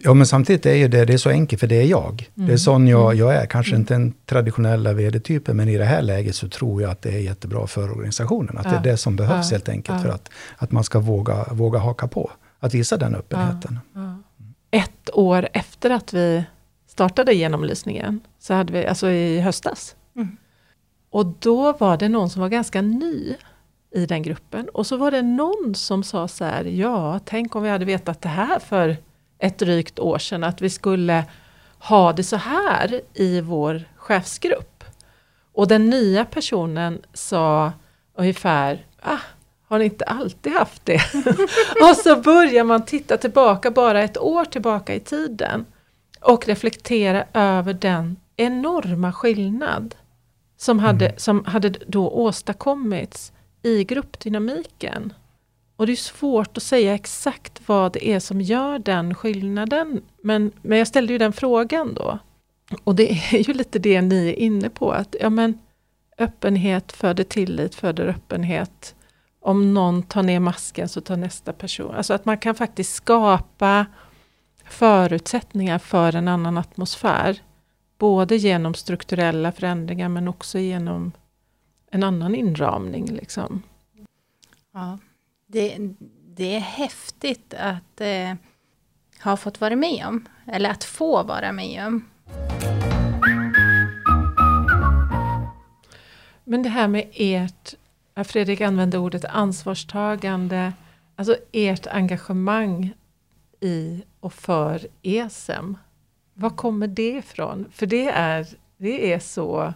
[0.00, 2.28] Ja, men samtidigt är ju det, det är så enkelt, för det är jag.
[2.34, 2.58] Det är Mm.
[2.58, 3.46] sån jag, jag är.
[3.46, 7.10] Kanske inte den traditionella vd-typen, men i det här läget så tror jag att det
[7.14, 8.58] är jättebra för organisationen.
[8.58, 8.76] Att det Ja.
[8.78, 9.54] är det som behövs Ja.
[9.54, 10.02] helt enkelt Ja.
[10.02, 12.30] för att, att man ska våga, våga haka på.
[12.60, 13.78] Att visa den öppenheten.
[14.70, 16.44] Ett år efter att vi
[16.86, 19.96] startade genomlysningen, så hade vi, alltså i höstas.
[20.16, 20.36] Mm.
[21.10, 23.34] Och då var det någon som var ganska ny
[23.94, 24.68] i den gruppen.
[24.68, 28.20] Och så var det någon som sa så här, ja, tänk om vi hade vetat
[28.22, 28.96] det här för
[29.38, 31.24] ett drygt år sedan, att vi skulle
[31.78, 34.84] ha det så här i vår chefsgrupp.
[35.52, 37.72] Och den nya personen sa
[38.16, 39.18] ungefär, ah,
[39.68, 41.00] har ni inte alltid haft det?
[41.82, 45.66] och så börjar man titta tillbaka bara ett år tillbaka i tiden
[46.20, 49.94] och reflektera över den enorma skillnad
[50.56, 51.18] som hade, mm.
[51.18, 55.12] som hade då åstadkommits i gruppdynamiken.
[55.78, 60.02] Och det är svårt att säga exakt vad det är som gör den skillnaden.
[60.22, 62.18] Men, men jag ställde ju den frågan då.
[62.84, 65.58] Och det är ju lite det ni är inne på, att ja, men,
[66.18, 68.94] öppenhet föder tillit, föder öppenhet.
[69.40, 71.94] Om någon tar ner masken så tar nästa person.
[71.94, 73.86] Alltså att man kan faktiskt skapa
[74.64, 77.42] förutsättningar för en annan atmosfär.
[77.98, 81.12] Både genom strukturella förändringar men också genom
[81.90, 83.06] en annan inramning.
[83.06, 83.62] Liksom.
[84.72, 84.98] Ja,
[85.48, 85.78] det,
[86.34, 88.34] det är häftigt att eh,
[89.24, 90.28] ha fått vara med om.
[90.46, 92.04] Eller att få vara med om.
[96.44, 97.74] Men det här med ert,
[98.24, 100.72] Fredrik använde ordet ansvarstagande,
[101.16, 102.94] alltså ert engagemang
[103.60, 105.76] i och för ESEM.
[106.34, 107.66] Var kommer det ifrån?
[107.72, 109.74] För det är, det är så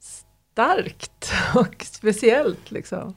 [0.00, 2.70] starkt och speciellt.
[2.70, 3.14] Liksom.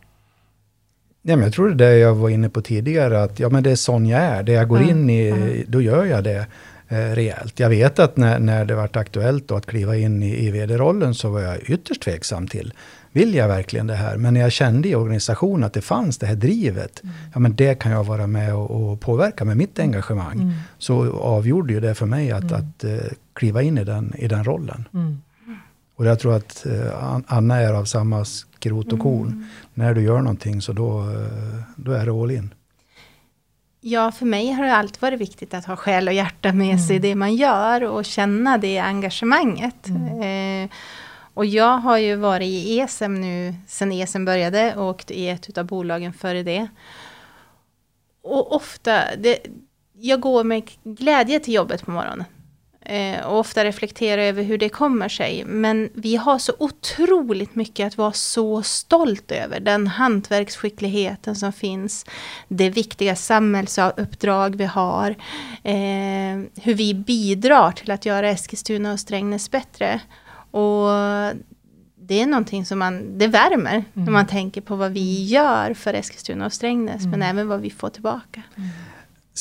[1.22, 3.64] Ja, men jag tror det är det jag var inne på tidigare, att ja, men
[3.64, 4.44] det är sån jag är.
[4.44, 4.90] Det jag går mm.
[4.90, 5.64] in i, mm.
[5.68, 6.46] då gör jag det
[6.88, 7.60] eh, rejält.
[7.60, 11.30] Jag vet att när, när det var aktuellt att kliva in i, i vd-rollen så
[11.30, 12.74] var jag ytterst tveksam till
[13.12, 14.18] vill jag verkligen det här?
[14.18, 17.16] Men när jag kände i organisationen att det fanns det här drivet, mm.
[17.34, 20.42] ja men det kan jag vara med och, och påverka med mitt engagemang.
[20.42, 20.54] Mm.
[20.78, 22.56] Så avgjorde ju det för mig att, mm.
[22.56, 23.00] att uh,
[23.34, 24.88] kliva in i den, i den rollen.
[26.00, 26.06] Mm.
[26.08, 29.28] Och jag tror att uh, Anna är av samma skrot och korn.
[29.28, 29.46] Mm.
[29.74, 32.54] När du gör någonting så då, uh, då är det all in.
[33.82, 36.80] Ja, för mig har det alltid varit viktigt att ha själ och hjärta med mm.
[36.80, 39.88] sig i det man gör och känna det engagemanget.
[39.88, 40.64] Mm.
[40.64, 40.70] Eh,
[41.34, 45.58] och jag har ju varit i ESM nu sen ESM började och åkt i ett
[45.58, 46.68] av bolagen före det.
[48.24, 49.40] Och ofta, det,
[49.94, 52.24] jag går med glädje till jobbet på morgonen.
[52.90, 55.44] Eh, och ofta reflekterar över hur det kommer sig.
[55.46, 59.60] Men vi har så otroligt mycket att vara så stolt över.
[59.60, 62.06] Den hantverksskickligheten som finns.
[62.48, 65.10] Det viktiga samhällsuppdrag vi har.
[65.64, 70.02] Eh, hur vi bidrar till att göra Eskilstuna och Strängnäs bättre.
[70.52, 70.90] Och
[71.96, 73.86] det är någonting som man, det värmer mm.
[73.94, 77.12] när man tänker på vad vi gör för Eskilstuna och Strängnäs, mm.
[77.12, 78.42] men även vad vi får tillbaka.
[78.58, 78.70] Mm.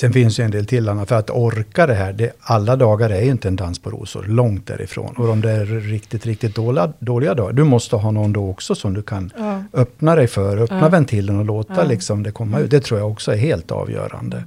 [0.00, 3.11] Sen finns ju en del till, Anna, för att orka det här, det, alla dagar
[3.11, 5.14] är ju inte en dans på rosor, långt därifrån.
[5.16, 8.74] Och om det är riktigt, riktigt dåliga, dåliga dagar, du måste ha någon då också
[8.74, 9.62] som du kan ja.
[9.72, 10.88] öppna dig för, öppna ja.
[10.88, 11.84] ventilen och låta ja.
[11.84, 12.70] liksom det komma ut.
[12.70, 14.44] Det tror jag också är helt avgörande.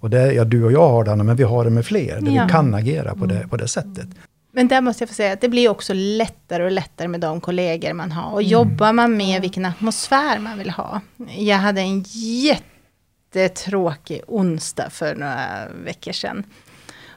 [0.00, 2.20] Och det, ja, du och jag har det, Anna, men vi har det med fler,
[2.20, 4.06] där vi kan agera på det, på det sättet.
[4.52, 7.40] Men där måste jag få säga att det blir också lättare och lättare med de
[7.40, 8.32] kollegor man har.
[8.32, 8.50] Och mm.
[8.50, 11.00] jobbar man med vilken atmosfär man vill ha.
[11.38, 12.04] Jag hade en
[13.34, 16.44] jättetråkig onsdag för några veckor sedan.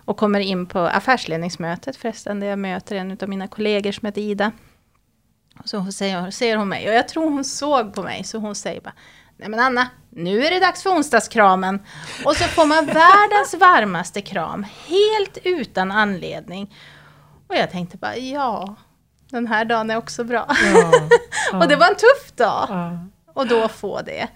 [0.05, 4.21] Och kommer in på affärsledningsmötet förresten, där jag möter en av mina kollegor som heter
[4.21, 4.51] Ida.
[5.59, 8.55] Och så säger, säger hon mig, och jag tror hon såg på mig, så hon
[8.55, 8.93] säger bara
[9.37, 11.79] Nej men Anna, nu är det dags för onsdagskramen.
[12.25, 16.75] Och så får man världens varmaste kram, helt utan anledning.
[17.47, 18.75] Och jag tänkte bara, ja,
[19.29, 20.45] den här dagen är också bra.
[20.73, 20.91] Ja,
[21.51, 21.57] ja.
[21.57, 22.65] och det var en tuff dag.
[22.69, 22.99] Ja.
[23.33, 24.27] Och då få det.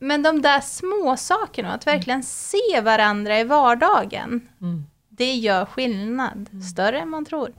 [0.00, 4.48] Men de där små sakerna, att verkligen se varandra i vardagen.
[4.60, 4.84] Mm.
[5.08, 6.62] Det gör skillnad, mm.
[6.62, 7.52] större än man tror.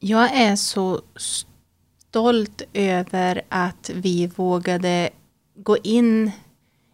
[0.00, 5.10] Jag är så stolt över att vi vågade
[5.56, 6.30] gå in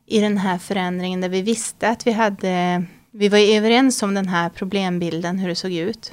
[0.07, 2.85] i den här förändringen där vi visste att vi hade
[3.17, 6.13] vi var överens om den här problembilden, hur det såg ut.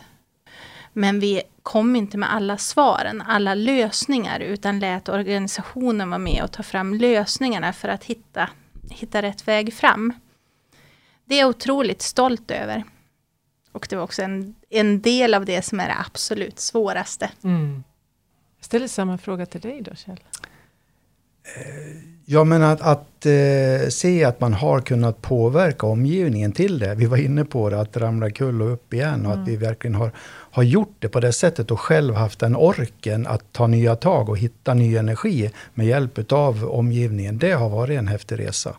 [0.94, 6.52] Men vi kom inte med alla svaren, alla lösningar, utan lät organisationen vara med och
[6.52, 8.50] ta fram lösningarna för att hitta,
[8.90, 10.14] hitta rätt väg fram.
[11.26, 12.84] Det är jag otroligt stolt över.
[13.72, 17.32] Och det var också en, en del av det som är det absolut svåraste.
[17.44, 17.84] Mm.
[18.58, 20.20] Jag ställer samma fråga till dig då, Kjell.
[22.34, 26.96] Ja, men att, att eh, se att man har kunnat påverka omgivningen till det.
[26.96, 29.26] Vi var inne på det, att ramla kull och upp igen.
[29.26, 29.42] Och mm.
[29.42, 30.12] att vi verkligen har,
[30.52, 34.30] har gjort det på det sättet och själv haft den orken att ta nya tag
[34.30, 37.38] och hitta ny energi med hjälp av omgivningen.
[37.38, 38.76] Det har varit en häftig resa.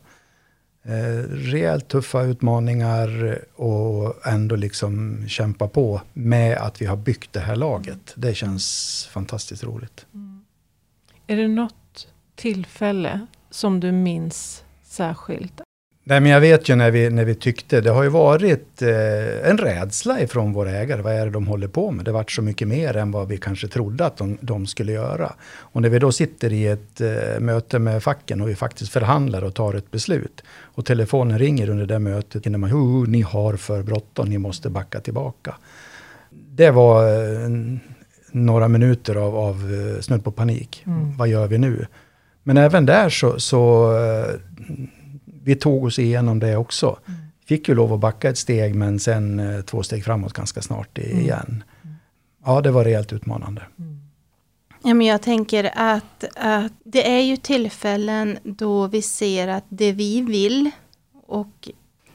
[0.85, 7.41] Eh, rejält tuffa utmaningar och ändå liksom kämpa på med att vi har byggt det
[7.41, 8.13] här laget.
[8.15, 10.07] Det känns fantastiskt roligt.
[10.15, 10.45] Mm.
[11.27, 15.63] Är det något tillfälle som du minns särskilt?
[16.05, 19.51] Nej, men jag vet ju när vi, när vi tyckte, det har ju varit eh,
[19.51, 21.03] en rädsla ifrån våra ägare.
[21.03, 22.05] Vad är det de håller på med?
[22.05, 25.33] Det vart så mycket mer än vad vi kanske trodde att de, de skulle göra.
[25.59, 29.45] Och när vi då sitter i ett eh, möte med facken och vi faktiskt förhandlar
[29.45, 30.43] och tar ett beslut.
[30.61, 32.45] Och telefonen ringer under det mötet.
[32.45, 35.55] När man, oh, ni har för bråttom, ni måste backa tillbaka.
[36.31, 37.49] Det var eh,
[38.33, 40.83] några minuter av, av eh, snudd på panik.
[40.87, 41.17] Mm.
[41.17, 41.87] Vad gör vi nu?
[42.43, 44.35] Men även där så, så eh,
[45.43, 46.99] vi tog oss igenom det också.
[47.09, 47.21] Mm.
[47.47, 50.99] Fick ju lov att backa ett steg men sen eh, två steg framåt ganska snart
[50.99, 51.19] mm.
[51.19, 51.65] igen.
[51.83, 51.97] Mm.
[52.45, 53.63] Ja, det var rejält utmanande.
[53.79, 54.01] Mm.
[54.85, 59.93] Ja, men jag tänker att, att det är ju tillfällen då vi ser att det
[59.93, 60.71] vi vill
[61.27, 61.69] och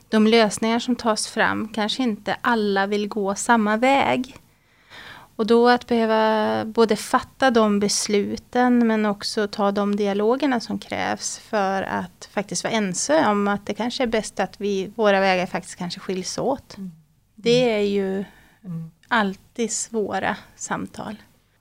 [0.09, 4.35] de lösningar som tas fram kanske inte alla vill gå samma väg.
[5.37, 11.39] Och då att behöva både fatta de besluten men också ta de dialogerna som krävs
[11.39, 15.45] för att faktiskt vara ense om att det kanske är bäst att vi, våra vägar
[15.45, 16.77] faktiskt kanske skiljs åt.
[16.77, 16.91] Mm.
[17.35, 18.13] Det är ju
[18.65, 18.91] mm.
[19.07, 21.15] alltid svåra samtal.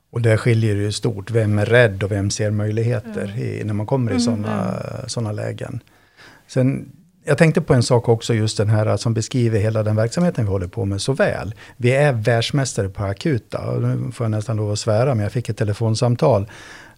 [0.09, 3.39] Och där skiljer det ju stort, vem är rädd och vem ser möjligheter mm.
[3.39, 5.09] i, när man kommer i sådana mm.
[5.09, 5.79] såna lägen.
[6.47, 6.91] Sen
[7.27, 10.51] jag tänkte på en sak också, just den här som beskriver hela den verksamheten vi
[10.51, 11.55] håller på med så väl.
[11.77, 13.67] Vi är världsmästare på akuta.
[13.67, 16.47] Och nu får jag nästan lov att svära, men jag fick ett telefonsamtal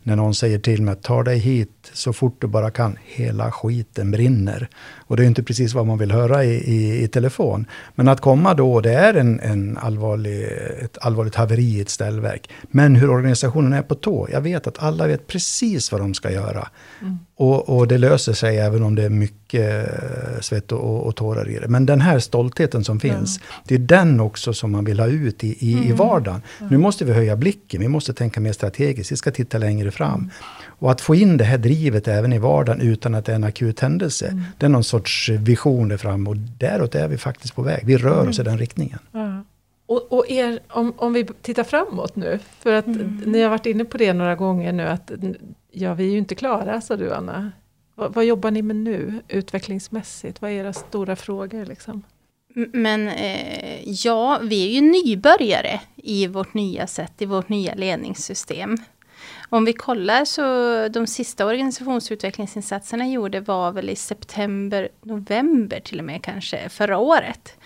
[0.04, 4.12] när någon säger till mig, ta dig hit så fort du bara kan, hela skiten
[4.12, 4.70] brinner.
[5.10, 7.66] Och det är inte precis vad man vill höra i, i, i telefon.
[7.96, 10.44] Men att komma då, det är en, en allvarlig,
[10.82, 12.50] ett allvarligt haveri i ett ställverk.
[12.72, 16.32] Men hur organisationen är på tå, jag vet att alla vet precis vad de ska
[16.32, 16.68] göra.
[17.02, 17.20] Mm.
[17.36, 21.50] Och, och, det löser sig även om det är mycket eh, svett och, och tårar
[21.50, 21.68] i det.
[21.68, 23.64] Men den här stoltheten som finns, mm.
[23.66, 25.90] det är den också som man vill ha ut i, i, mm.
[25.90, 26.42] i vardagen.
[26.70, 30.30] Nu måste vi höja blicken, vi måste tänka mer strategiskt, vi ska titta längre fram.
[30.80, 30.86] Mm.
[30.86, 33.44] Och att få in det här drivet även i vardagen utan att det är en
[33.44, 34.28] akut händelse.
[34.28, 34.44] Mm.
[34.58, 37.86] Det är någon sorts vision där framme och däråt är vi faktiskt på väg.
[37.86, 39.00] Vi rör oss i den riktningen.
[39.12, 39.44] Ja.
[39.86, 43.22] Och, och er, om, om vi tittar framåt nu, för att mm.
[43.26, 45.12] ni har varit inne på det några gånger nu, att
[45.72, 47.52] ja, vi är ju inte klara, sa du Anna.
[47.96, 50.42] Vad, vad jobbar ni med nu, utvecklingsmässigt?
[50.42, 51.66] Vad är era stora frågor?
[51.66, 52.04] Liksom?
[52.74, 58.78] Men eh, ja, vi är ju nybörjare i vårt nya sätt, i vårt nya ledningssystem.
[59.50, 60.44] Om vi kollar så
[60.88, 67.58] de sista organisationsutvecklingsinsatserna gjorde var väl i september, november till och med kanske förra året.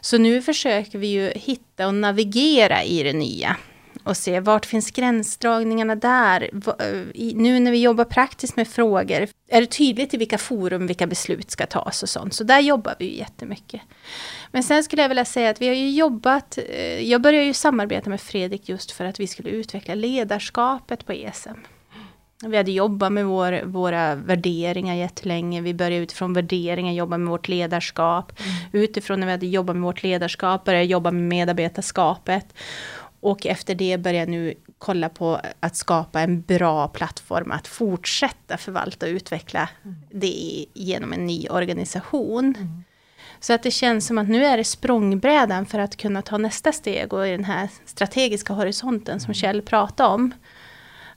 [0.00, 3.56] Så nu försöker vi ju hitta och navigera i det nya
[4.06, 6.50] och se vart finns gränsdragningarna där.
[7.34, 11.50] Nu när vi jobbar praktiskt med frågor, är det tydligt i vilka forum vilka beslut
[11.50, 12.34] ska tas och sånt.
[12.34, 13.80] Så där jobbar vi ju jättemycket.
[14.50, 17.54] Men sen skulle jag vilja säga att vi har ju jobbat, eh, jag började ju
[17.54, 21.58] samarbeta med Fredrik just för att vi skulle utveckla ledarskapet på ESM.
[22.44, 25.60] Vi hade jobbat med vår, våra värderingar jättelänge.
[25.60, 28.32] Vi började utifrån värderingar jobba med vårt ledarskap.
[28.40, 28.84] Mm.
[28.84, 32.54] Utifrån när vi hade jobbat med vårt ledarskap började jobba med medarbetarskapet.
[33.26, 38.56] Och efter det börjar jag nu kolla på att skapa en bra plattform att fortsätta
[38.56, 39.96] förvalta och utveckla mm.
[40.10, 42.44] det genom en ny organisation.
[42.44, 42.84] Mm.
[43.40, 46.72] Så att det känns som att nu är det språngbrädan för att kunna ta nästa
[46.72, 49.34] steg och i den här strategiska horisonten som mm.
[49.34, 50.34] Kjell pratade om.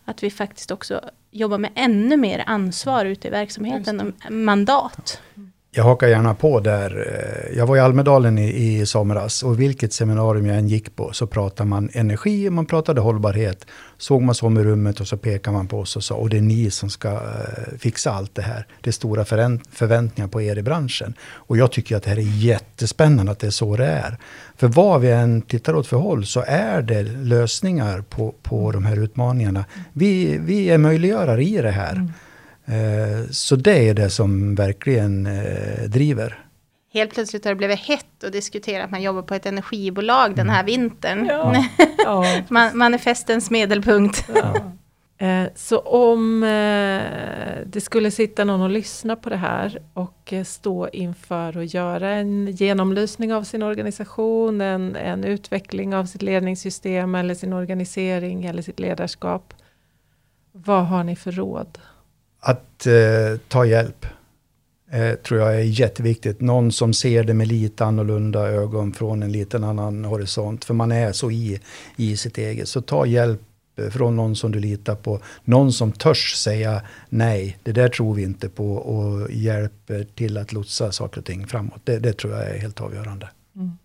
[0.05, 1.01] Att vi faktiskt också
[1.31, 5.21] jobbar med ännu mer ansvar ute i verksamheten och mandat.
[5.35, 5.48] Mm.
[5.71, 7.07] Jag hakar gärna på där.
[7.55, 11.27] Jag var i Almedalen i, i somras och vilket seminarium jag än gick på så
[11.27, 13.65] pratade man energi, man pratade hållbarhet.
[13.97, 16.29] Såg man så om i rummet och så pekade man på oss och sa, och
[16.29, 18.67] det är ni som ska eh, fixa allt det här.
[18.81, 19.25] Det är stora
[19.71, 21.13] förväntningar på er i branschen.
[21.21, 24.17] Och jag tycker att det här är jättespännande att det är så det är.
[24.57, 28.85] För vad vi än tittar åt för håll så är det lösningar på, på de
[28.85, 29.65] här utmaningarna.
[29.93, 31.91] Vi, vi är möjliggörare i det här.
[31.91, 32.11] Mm.
[32.69, 36.45] Eh, så det är det som verkligen eh, driver.
[36.93, 40.49] Helt plötsligt har det blivit hett att diskutera att man jobbar på ett energibolag den
[40.49, 40.65] här mm.
[40.65, 41.25] vintern.
[41.25, 41.65] Ja.
[41.97, 42.25] ja.
[42.73, 44.29] Manifestens medelpunkt.
[44.35, 44.71] Ja.
[45.27, 46.41] Eh, så om
[47.65, 52.47] det skulle sitta någon och lyssna på det här och stå inför att göra en
[52.47, 58.79] genomlysning av sin organisation, en, en utveckling av sitt ledningssystem eller sin organisering eller sitt
[58.79, 59.53] ledarskap.
[60.51, 61.77] Vad har ni för råd?
[62.39, 64.05] Att eh, ta hjälp
[64.91, 66.41] eh, tror jag är jätteviktigt.
[66.41, 70.65] Någon som ser det med lite annorlunda ögon från en liten annan horisont.
[70.65, 71.59] För man är så i,
[71.95, 72.67] i sitt eget.
[72.67, 73.41] Så ta hjälp
[73.77, 75.19] eh, från någon som du litar på.
[75.43, 80.53] Någon som törs säga nej, det där tror vi inte på och hjälper till att
[80.53, 81.81] lotsa saker och ting framåt.
[81.83, 83.29] Det, det tror jag är helt avgörande.
[83.55, 83.77] Mm.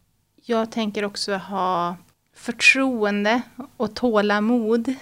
[0.46, 1.96] Jag tänker också ha
[2.36, 3.42] förtroende
[3.76, 4.94] och tålamod.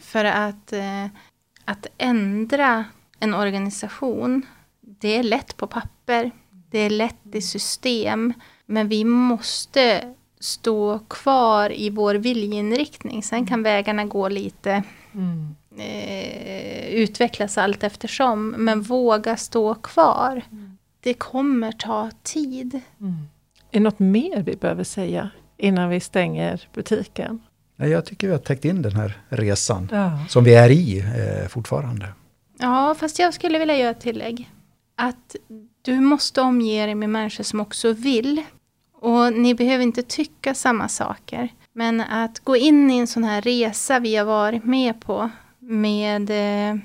[0.00, 1.06] För att eh,
[1.66, 2.84] att ändra
[3.20, 4.46] en organisation,
[4.80, 6.30] det är lätt på papper,
[6.70, 8.32] det är lätt i system,
[8.66, 13.22] men vi måste stå kvar i vår viljeinriktning.
[13.22, 14.82] Sen kan vägarna gå lite
[15.14, 15.54] mm.
[15.78, 20.42] eh, utvecklas allt eftersom, men våga stå kvar.
[20.52, 20.78] Mm.
[21.00, 22.80] Det kommer ta tid.
[23.00, 23.14] Mm.
[23.70, 27.42] Är det något mer vi behöver säga innan vi stänger butiken?
[27.76, 30.18] Jag tycker vi har täckt in den här resan ja.
[30.28, 32.08] som vi är i eh, fortfarande.
[32.58, 34.50] Ja, fast jag skulle vilja göra ett tillägg.
[34.96, 35.36] Att
[35.82, 38.42] du måste omge dig med människor som också vill.
[39.00, 41.48] Och ni behöver inte tycka samma saker.
[41.72, 46.30] Men att gå in i en sån här resa vi har varit med på med
[46.30, 46.76] eh,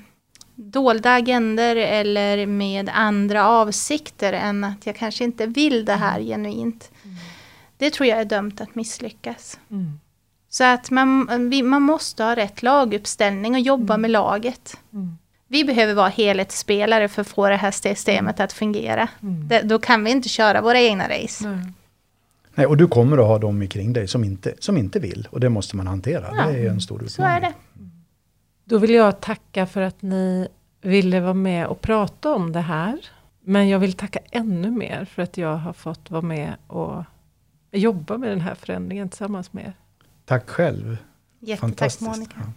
[0.54, 6.26] dolda agender eller med andra avsikter än att jag kanske inte vill det här mm.
[6.26, 6.90] genuint.
[7.04, 7.16] Mm.
[7.76, 9.60] Det tror jag är dömt att misslyckas.
[9.70, 9.98] Mm.
[10.54, 14.02] Så att man, vi, man måste ha rätt laguppställning och jobba mm.
[14.02, 14.76] med laget.
[14.92, 15.18] Mm.
[15.48, 19.08] Vi behöver vara helhetsspelare för att få det här systemet att fungera.
[19.22, 19.48] Mm.
[19.48, 21.48] Det, då kan vi inte köra våra egna race.
[21.48, 21.72] Nej.
[22.54, 25.28] Nej, och du kommer att ha dem kring dig som inte, som inte vill.
[25.30, 26.26] Och det måste man hantera.
[26.36, 26.46] Ja.
[26.46, 27.10] Det är en stor utmaning.
[27.10, 27.54] Så är det.
[28.64, 30.48] Då vill jag tacka för att ni
[30.82, 32.98] ville vara med och prata om det här.
[33.40, 37.04] Men jag vill tacka ännu mer för att jag har fått vara med och
[37.72, 39.74] jobba med den här förändringen tillsammans med er.
[40.24, 40.96] Tack själv.
[41.40, 42.52] Jättetack Monica.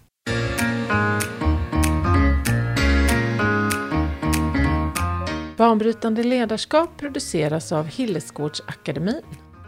[5.58, 9.22] Banbrytande ledarskap produceras av Hillesgårdsakademin.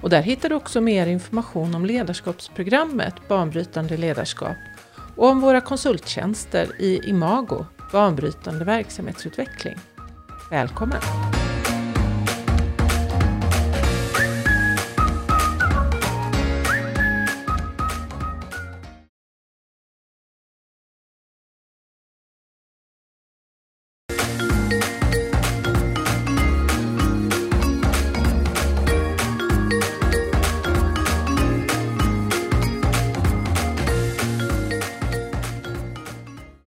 [0.00, 4.56] och där hittar du också mer information om ledarskapsprogrammet Banbrytande ledarskap
[5.16, 9.78] och om våra konsulttjänster i Imago, banbrytande verksamhetsutveckling.
[10.52, 11.41] Välkommen!